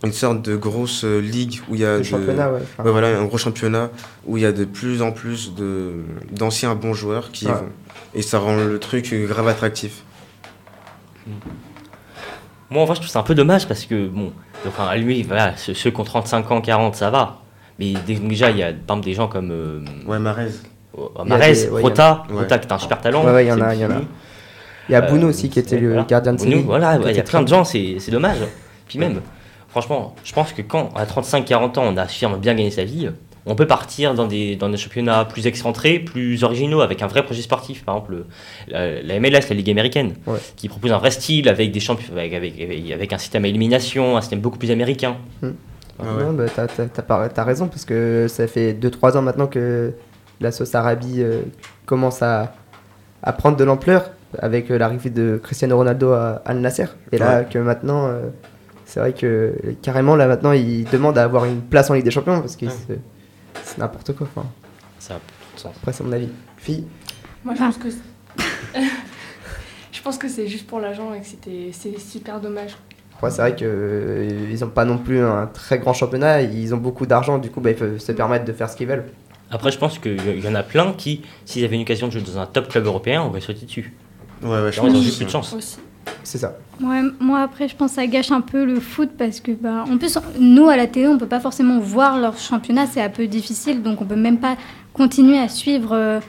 une 0.04 0.12
sorte 0.12 0.42
de 0.42 0.56
grosse 0.56 1.04
euh, 1.04 1.20
ligue 1.20 1.60
où 1.68 1.74
il 1.74 1.80
y 1.80 1.84
a 1.84 1.98
de- 1.98 2.02
championnat, 2.02 2.50
ouais. 2.52 2.60
enfin, 2.62 2.82
Ouais, 2.84 2.90
voilà, 2.90 3.18
un 3.18 3.24
gros 3.24 3.38
championnat 3.38 3.90
où 4.26 4.36
il 4.36 4.42
y 4.42 4.46
a 4.46 4.52
de 4.52 4.64
plus 4.64 5.00
en 5.02 5.12
plus 5.12 5.54
de 5.54 5.94
d'anciens 6.30 6.74
bons 6.74 6.94
joueurs 6.94 7.30
qui 7.32 7.46
Ouais. 7.46 7.52
vont. 7.52 7.68
Et 8.14 8.22
ça 8.22 8.38
rend 8.38 8.56
le 8.56 8.78
truc 8.78 9.14
grave 9.26 9.48
attractif. 9.48 10.02
Moi, 12.70 12.82
en 12.82 12.84
vrai, 12.86 12.94
je 12.94 13.00
trouve 13.00 13.10
ça 13.10 13.20
un 13.20 13.24
peu 13.24 13.34
dommage 13.34 13.68
parce 13.68 13.84
que, 13.84 14.08
bon, 14.08 14.32
donc, 14.64 14.72
à 14.78 14.96
lui, 14.96 15.22
voilà, 15.22 15.56
ceux, 15.56 15.74
ceux 15.74 15.90
qui 15.90 16.00
ont 16.00 16.04
35 16.04 16.50
ans, 16.50 16.60
40, 16.60 16.94
ça 16.96 17.10
va. 17.10 17.40
Mais 17.78 17.92
dé- 18.06 18.16
déjà, 18.18 18.50
il 18.50 18.58
y 18.58 18.62
a 18.62 18.66
par 18.72 18.96
exemple, 18.96 19.04
des 19.04 19.14
gens 19.14 19.28
comme 19.28 19.50
euh, 19.50 19.80
Ouais, 20.06 20.18
Marez. 20.18 20.48
a 21.18 21.24
Marez. 21.24 21.68
Rota. 21.70 22.22
Rota 22.30 22.58
qui 22.58 22.66
est 22.68 22.72
un 22.72 22.78
super 22.78 23.00
talent. 23.00 23.24
Ouais, 23.24 23.32
ouais, 23.32 23.44
il 23.44 23.48
y 23.48 23.52
en 23.52 23.60
a, 23.60 23.74
il 23.74 23.80
y 23.80 23.84
en 23.84 23.90
a. 23.90 24.00
Il 24.88 24.92
y 24.92 24.94
a 24.96 25.02
Euh, 25.04 25.22
aussi 25.28 25.48
qui 25.48 25.58
était 25.58 25.78
le 25.78 26.02
gardien 26.04 26.32
de 26.34 26.40
Séville. 26.40 26.62
Voilà, 26.64 26.98
il 27.06 27.16
y 27.16 27.20
a 27.20 27.22
plein 27.22 27.42
de 27.42 27.48
gens, 27.48 27.64
c'est 27.64 27.96
dommage. 28.10 28.38
Puis 28.88 28.98
même, 28.98 29.20
franchement, 29.68 30.14
je 30.24 30.32
pense 30.32 30.52
que 30.52 30.62
quand 30.62 30.90
à 30.96 31.04
35-40 31.06 31.78
ans, 31.78 31.84
on 31.86 31.96
affirme 31.96 32.38
bien 32.38 32.54
gagner 32.54 32.70
sa 32.70 32.84
vie, 32.84 33.08
on 33.44 33.54
peut 33.56 33.66
partir 33.66 34.14
dans 34.14 34.26
des, 34.26 34.54
dans 34.54 34.68
des 34.68 34.76
championnats 34.76 35.24
plus 35.24 35.46
excentrés, 35.48 35.98
plus 35.98 36.44
originaux, 36.44 36.80
avec 36.80 37.02
un 37.02 37.08
vrai 37.08 37.24
projet 37.24 37.42
sportif. 37.42 37.84
Par 37.84 37.96
exemple, 37.96 38.24
la, 38.68 39.02
la 39.02 39.18
MLS, 39.18 39.48
la 39.48 39.56
Ligue 39.56 39.70
américaine, 39.70 40.12
Ouais. 40.28 40.38
qui 40.56 40.68
propose 40.68 40.92
un 40.92 40.98
vrai 40.98 41.10
style 41.10 41.48
avec, 41.48 41.72
des 41.72 41.80
champions, 41.80 42.12
avec, 42.16 42.34
avec, 42.34 42.54
avec- 42.92 43.12
un 43.12 43.18
système 43.18 43.44
à 43.44 43.48
élimination, 43.48 44.16
un 44.16 44.20
système 44.20 44.40
beaucoup 44.40 44.58
plus 44.58 44.70
américain. 44.70 45.16
Ah 45.42 45.46
ouais. 46.04 46.24
Non, 46.24 46.32
bah, 46.34 46.44
t'as 46.54 46.66
pas- 47.02 47.28
t'as 47.28 47.44
raison, 47.44 47.66
parce 47.66 47.84
que 47.84 48.26
ça 48.28 48.46
fait 48.46 48.74
2-3 48.74 49.16
ans 49.16 49.22
maintenant 49.22 49.46
que 49.48 49.92
la 50.40 50.52
sauce 50.52 50.74
Arabie 50.76 51.16
euh, 51.22 51.42
commence 51.84 52.22
à, 52.22 52.54
à 53.24 53.32
prendre 53.32 53.56
de 53.56 53.64
l'ampleur 53.64 54.10
avec 54.38 54.70
euh, 54.70 54.78
l'arrivée 54.78 55.10
de 55.10 55.40
Cristiano 55.42 55.76
Ronaldo 55.76 56.12
à 56.12 56.42
Al 56.44 56.58
Nasser. 56.60 56.86
Et 57.12 57.18
là, 57.18 57.40
Ouais. 57.40 57.46
que 57.50 57.58
maintenant, 57.58 58.06
euh, 58.08 58.28
c'est 58.84 59.00
vrai 59.00 59.12
que 59.12 59.26
euh, 59.26 59.72
carrément, 59.82 60.16
là 60.16 60.26
maintenant, 60.26 60.52
il 60.52 60.84
demande 60.84 61.18
à 61.18 61.24
avoir 61.24 61.44
une 61.44 61.60
place 61.60 61.90
en 61.90 61.94
Ligue 61.94 62.04
des 62.04 62.10
Champions, 62.10 62.40
parce 62.40 62.56
que 62.56 62.66
Ouais. 62.66 62.72
c'est, 63.64 63.78
n'importe 63.78 64.12
quoi. 64.14 64.26
Enfin, 64.34 64.46
Ça 64.98 65.14
a 65.14 65.16
tout 65.18 65.54
de 65.56 65.60
sens. 65.60 65.72
après, 65.76 65.92
c'est 65.92 66.04
mon 66.04 66.12
avis. 66.12 66.28
Fille 66.56 66.86
Moi, 67.44 67.54
je 67.54 67.60
pense 67.60 67.76
que. 67.78 67.90
c'est- 67.90 68.80
je 69.92 70.02
pense 70.02 70.18
que 70.18 70.28
c'est 70.28 70.46
juste 70.48 70.66
pour 70.66 70.80
l'argent 70.80 71.12
et 71.14 71.20
que 71.20 71.26
c'était 71.26 71.70
c'est 71.72 71.98
super 71.98 72.40
dommage. 72.40 72.76
Après, 73.14 73.30
c'est 73.30 73.42
vrai 73.42 73.54
qu'ils 73.54 74.58
n'ont 74.60 74.68
pas 74.70 74.84
non 74.84 74.98
plus 74.98 75.20
un 75.20 75.46
très 75.46 75.78
grand 75.78 75.92
championnat, 75.92 76.42
ils 76.42 76.74
ont 76.74 76.78
beaucoup 76.78 77.06
d'argent, 77.06 77.38
du 77.38 77.50
coup, 77.50 77.60
bah, 77.60 77.70
ils 77.70 77.76
peuvent 77.76 77.98
se 77.98 78.10
permettre 78.12 78.44
de 78.44 78.52
faire 78.52 78.68
ce 78.68 78.76
qu'ils 78.76 78.88
veulent. 78.88 79.04
Après, 79.50 79.70
je 79.70 79.78
pense 79.78 79.98
qu'il 79.98 80.40
y 80.44 80.48
en 80.48 80.54
a 80.56 80.62
plein 80.64 80.92
qui, 80.94 81.22
s'ils 81.44 81.62
avaient 81.64 81.76
une 81.76 81.82
occasion 81.82 82.08
de 82.08 82.12
jouer 82.12 82.22
dans 82.22 82.38
un 82.38 82.46
top 82.46 82.68
club 82.68 82.86
européen, 82.86 83.22
on 83.22 83.28
aurait 83.28 83.40
sauté 83.42 83.64
dessus. 83.66 83.92
Ouais, 84.42 84.62
ouais, 84.62 84.72
je 84.72 84.76
Genre, 84.76 84.86
ils 84.86 84.90
ont 84.90 84.94
pense 84.94 85.02
juste 85.04 85.16
plus 85.18 85.24
de 85.26 85.30
chance. 85.30 85.52
Aussi. 85.54 85.78
C'est 86.24 86.38
ça. 86.38 86.56
Ouais, 86.82 87.00
moi 87.20 87.40
après 87.42 87.68
je 87.68 87.76
pense 87.76 87.90
que 87.92 87.96
ça 87.96 88.06
gâche 88.06 88.32
un 88.32 88.40
peu 88.40 88.64
le 88.64 88.80
foot 88.80 89.10
parce 89.16 89.40
que 89.40 89.52
bah, 89.52 89.84
en 89.88 89.98
plus 89.98 90.18
nous 90.38 90.68
à 90.68 90.76
la 90.76 90.86
télé 90.88 91.06
on 91.06 91.18
peut 91.18 91.26
pas 91.28 91.38
forcément 91.40 91.78
voir 91.78 92.18
leur 92.18 92.36
championnat, 92.38 92.86
c'est 92.86 93.00
un 93.02 93.08
peu 93.08 93.26
difficile 93.26 93.82
donc 93.82 94.00
on 94.00 94.04
peut 94.04 94.16
même 94.16 94.38
pas 94.38 94.56
continuer 94.92 95.38
à 95.38 95.48
suivre 95.48 95.92
euh, 95.92 96.20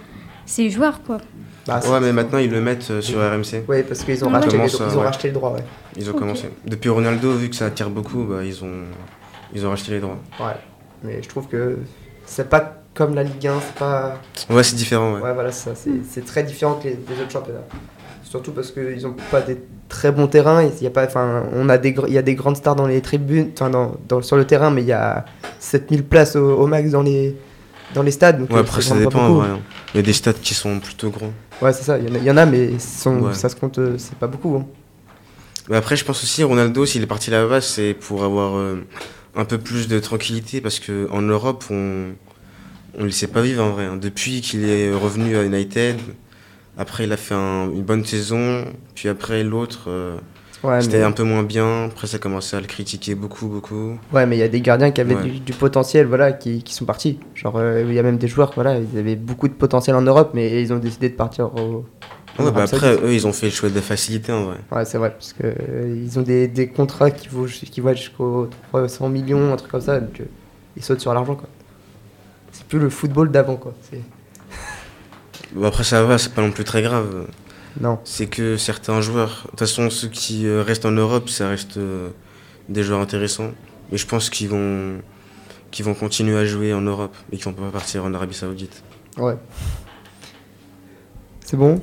ces 0.46 0.70
joueurs 0.70 1.02
quoi. 1.04 1.18
Bah, 1.66 1.80
Ouais, 1.90 2.00
mais 2.02 2.12
maintenant 2.14 2.38
ils 2.40 2.52
le 2.52 2.62
mettent 2.62 2.90
euh, 2.92 3.02
sur 3.02 3.18
RMC. 3.20 3.66
Ouais, 3.68 3.84
parce 3.84 4.04
qu'ils 4.04 4.24
ont, 4.24 4.28
Ouais. 4.28 4.34
racheté, 4.34 4.58
les, 4.58 4.66
ils 4.68 4.82
ont 4.82 5.00
ouais. 5.00 5.06
racheté 5.06 5.28
le 5.30 5.34
droit, 5.34 5.52
ouais. 5.54 5.64
Ils 5.98 6.10
ont 6.10 6.14
commencé. 6.14 6.50
Depuis 6.68 6.90
Ronaldo, 6.90 7.32
vu 7.34 7.50
que 7.50 7.56
ça 7.56 7.66
attire 7.68 7.90
beaucoup, 7.90 8.24
bah, 8.24 8.44
ils 8.44 8.64
ont 8.64 8.84
ils 9.56 9.66
ont 9.66 9.70
racheté 9.70 9.92
les 9.94 10.00
droits. 10.02 10.20
Ouais, 10.40 10.54
mais 11.04 11.22
je 11.24 11.30
trouve 11.30 11.48
que 11.48 11.78
c'est 12.26 12.50
pas 12.50 12.80
comme 12.94 13.16
la 13.16 13.24
Ligue 13.24 13.48
1, 13.48 13.54
c'est 13.62 13.76
pas. 13.76 14.20
Ouais, 14.50 14.62
c'est 14.64 14.76
différent, 14.76 15.14
ouais. 15.16 15.22
Ouais, 15.22 15.34
voilà, 15.34 15.52
ça, 15.52 15.74
c'est 15.74 16.04
c'est 16.08 16.26
très 16.26 16.44
différent 16.44 16.76
que 16.76 16.90
les, 16.90 16.96
des 16.96 17.22
autres 17.22 17.32
championnats. 17.32 17.62
Surtout 18.34 18.52
parce 18.52 18.72
qu'ils 18.72 19.06
ont 19.06 19.16
pas 19.30 19.42
des 19.42 19.60
très 19.90 20.12
bons 20.12 20.26
terrains. 20.26 20.64
Il 20.64 20.84
y 20.84 20.88
a 20.88 20.90
pas, 20.90 21.06
enfin, 21.06 21.44
on 21.54 21.70
a 21.70 21.78
des, 21.78 21.94
il 22.08 22.14
y 22.14 22.18
a 22.18 22.24
des 22.24 22.34
grandes 22.34 22.58
stars 22.58 22.76
dans 22.76 22.88
les 22.88 23.00
tribunes, 23.00 23.52
enfin, 23.54 23.70
dans, 23.70 23.96
dans- 24.10 24.24
sur 24.24 24.38
le 24.38 24.46
terrain, 24.46 24.72
mais 24.72 24.82
il 24.82 24.88
y 24.88 24.92
a 24.92 25.24
7000 25.60 26.04
places 26.04 26.36
au, 26.36 26.54
au 26.58 26.66
max 26.66 26.90
dans 26.90 27.04
les, 27.04 27.36
dans 27.94 28.02
les 28.02 28.10
stades. 28.10 28.40
donc, 28.40 28.50
Ouais, 28.50 28.58
euh, 28.58 28.62
après, 28.62 28.82
ça 28.82 28.98
dépend, 28.98 29.44
hein. 29.44 29.60
Il 29.94 29.98
y 29.98 30.00
a 30.00 30.02
des 30.02 30.14
stades 30.14 30.40
qui 30.42 30.56
sont 30.56 30.80
plutôt 30.80 31.12
grands. 31.12 31.32
Ouais, 31.62 31.72
c'est 31.74 31.84
ça, 31.84 32.00
il 32.00 32.10
y, 32.10 32.12
en 32.12 32.16
a- 32.16 32.18
il 32.18 32.24
y 32.24 32.32
en 32.32 32.38
a, 32.38 32.48
mais 32.48 32.80
sont- 32.80 33.20
Ouais. 33.20 33.34
ça 33.36 33.50
se 33.50 33.56
compte, 33.56 33.78
euh, 33.78 33.94
c'est 34.00 34.16
pas 34.18 34.26
beaucoup. 34.26 34.56
hein. 34.56 34.66
Mais 35.70 35.76
après, 35.78 35.96
je 35.96 36.04
pense 36.04 36.24
aussi, 36.24 36.44
Ronaldo, 36.44 36.88
s'il 36.88 37.04
est 37.04 37.06
parti 37.06 37.30
là-bas, 37.30 37.62
c'est 37.62 37.94
pour 37.94 38.24
avoir 38.24 38.56
euh, 38.58 38.78
un 39.36 39.46
peu 39.46 39.60
plus 39.60 39.88
de 39.88 40.00
tranquillité, 40.00 40.60
parce 40.60 40.80
qu'en 40.80 41.22
Europe, 41.22 41.66
on 41.70 42.14
on 42.96 43.02
ne 43.02 43.06
le 43.06 43.12
sait 43.12 43.28
pas 43.28 43.42
vivre 43.42 43.64
en 43.64 43.70
vrai. 43.72 43.86
hein. 43.86 43.98
Depuis 43.98 44.42
qu'il 44.42 44.68
est 44.68 44.92
revenu 44.92 45.36
à 45.38 45.44
United, 45.44 45.98
après, 46.78 47.04
il 47.06 47.12
a 47.12 47.18
fait 47.18 47.36
un- 47.36 47.70
une 47.72 47.84
bonne 47.84 48.04
saison, 48.06 48.66
puis 48.96 49.10
après, 49.10 49.44
l'autre, 49.44 49.86
euh, 49.88 50.18
Ouais, 50.64 50.82
c'était 50.82 51.00
mais- 51.00 51.04
un 51.04 51.12
peu 51.12 51.24
moins 51.24 51.44
bien. 51.44 51.86
Après, 51.86 52.08
ça 52.08 52.16
a 52.16 52.20
commencé 52.20 52.56
à 52.56 52.62
le 52.62 52.68
critiquer 52.68 53.16
beaucoup, 53.16 53.48
beaucoup. 53.48 53.98
Ouais, 54.14 54.26
mais 54.26 54.38
il 54.38 54.40
y 54.40 54.44
a 54.44 54.48
des 54.48 54.62
gardiens 54.62 54.92
qui 54.92 55.02
avaient 55.02 55.16
Ouais. 55.16 55.24
du, 55.24 55.40
du 55.42 55.52
potentiel, 55.54 56.06
voilà, 56.08 56.32
qui, 56.32 56.64
qui 56.64 56.74
sont 56.74 56.86
partis. 56.86 57.20
Genre, 57.36 57.58
euh, 57.58 57.84
il 57.86 57.94
y 57.94 58.00
a 58.00 58.04
même 58.04 58.18
des 58.18 58.30
joueurs, 58.30 58.54
voilà, 58.56 58.78
ils 58.80 58.98
avaient 58.98 59.18
beaucoup 59.18 59.48
de 59.50 59.54
potentiel 59.54 59.96
en 59.98 60.02
Europe, 60.02 60.32
mais 60.34 60.62
ils 60.62 60.72
ont 60.72 60.78
décidé 60.80 61.10
de 61.10 61.16
partir 61.16 61.54
au. 61.56 61.86
Ouais, 62.40 62.50
bah 62.52 62.64
après, 62.64 62.96
eux, 62.96 63.14
ils 63.14 63.28
ont 63.28 63.34
fait 63.34 63.48
le 63.48 63.52
choix 63.52 63.70
de 63.70 63.76
la 63.76 63.82
facilité 63.82 64.32
en 64.32 64.46
vrai. 64.46 64.58
Ouais, 64.72 64.86
c'est 64.86 64.98
vrai, 64.98 65.12
parce 65.12 65.34
que 65.34 65.44
euh, 65.46 66.02
ils 66.04 66.18
ont 66.18 66.24
des, 66.24 66.48
des 66.48 66.68
contrats 66.68 67.12
qui 67.12 67.28
vont, 67.28 67.46
qui 67.46 67.80
vont 67.82 67.94
jusqu'aux 67.94 68.48
300 68.72 69.10
millions, 69.10 69.54
un 69.54 69.56
truc 69.58 69.70
comme 69.70 69.82
ça, 69.82 70.00
donc 70.00 70.20
ils 70.76 70.84
sautent 70.84 71.02
sur 71.02 71.14
l'argent, 71.14 71.36
quoi. 71.36 71.48
C'est 72.52 72.66
plus 72.66 72.80
le 72.80 72.90
football 72.90 73.30
d'avant, 73.32 73.58
quoi. 73.58 73.74
C'est- 73.92 74.02
Bon, 75.54 75.66
après, 75.68 75.84
ça 75.84 76.04
va, 76.04 76.18
c'est 76.18 76.34
pas 76.34 76.42
non 76.42 76.52
plus 76.52 76.64
très 76.64 76.82
grave. 76.82 77.28
Non. 77.80 78.00
C'est 78.04 78.28
que 78.28 78.58
certains 78.58 79.02
joueurs, 79.02 79.42
de 79.46 79.50
toute 79.52 79.60
façon, 79.60 79.90
ceux 79.90 80.08
qui 80.08 80.46
euh, 80.46 80.64
restent 80.64 80.86
en 80.86 80.92
Europe, 80.92 81.30
ça 81.30 81.50
reste 81.50 81.78
euh, 81.78 82.10
des 82.70 82.84
joueurs 82.84 83.02
intéressants. 83.02 83.52
Mais 83.92 83.98
je 83.98 84.08
pense 84.08 84.30
qu'ils 84.30 84.50
vont, 84.50 85.00
vont 85.80 85.94
continuer 85.94 86.38
à 86.38 86.46
jouer 86.46 86.74
en 86.74 86.82
Europe 86.82 87.16
et 87.32 87.38
qu'ils 87.38 87.46
vont 87.46 87.54
pas 87.54 87.70
partir 87.72 88.06
en 88.06 88.14
Arabie 88.14 88.36
Saoudite. 88.36 88.84
Ouais. 89.18 89.36
C'est 91.46 91.58
bon? 91.58 91.82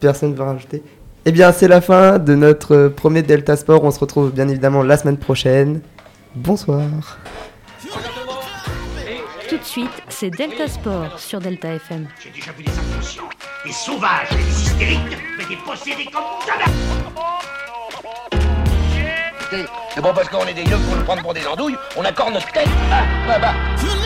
Personne 0.00 0.32
ne 0.32 0.36
va 0.36 0.46
rajouter? 0.46 0.82
Eh 1.24 1.32
bien, 1.32 1.50
c'est 1.50 1.68
la 1.68 1.80
fin 1.80 2.18
de 2.18 2.34
notre 2.34 2.74
euh, 2.74 2.88
premier 2.88 3.22
Delta 3.22 3.56
Sport. 3.56 3.82
On 3.82 3.90
se 3.90 3.98
retrouve 3.98 4.32
bien 4.32 4.48
évidemment 4.48 4.82
la 4.82 4.96
semaine 4.96 5.16
prochaine. 5.16 5.80
Bonsoir. 6.34 7.18
Tout 9.56 9.62
de 9.62 9.68
suite, 9.68 10.02
c'est 10.10 10.28
Delta 10.28 10.68
Sport 10.68 11.18
sur 11.18 11.40
Delta 11.40 11.68
FM. 11.72 12.06
J'ai 12.22 12.28
déjà 12.28 12.52
vu 12.52 12.62
des 12.62 12.78
inconscients, 12.78 13.30
des 13.64 13.72
sauvages, 13.72 14.28
des 14.28 14.42
hystériques, 14.42 15.16
mais 15.38 15.46
des 15.46 15.56
possédés 15.56 16.04
comme 16.12 16.22
jamais 16.46 16.64
C'est 19.94 20.02
bon 20.02 20.12
parce 20.12 20.28
qu'on 20.28 20.44
est 20.44 20.52
des 20.52 20.60
yeux 20.60 20.76
pour 20.76 20.96
nous 20.96 21.04
prendre 21.04 21.22
pour 21.22 21.32
des 21.32 21.46
andouilles, 21.46 21.76
on 21.96 22.04
accorde 22.04 22.34
notre 22.34 22.52
tête. 22.52 22.68
Ah, 22.92 23.02
bah, 23.26 23.38
bah. 23.38 24.05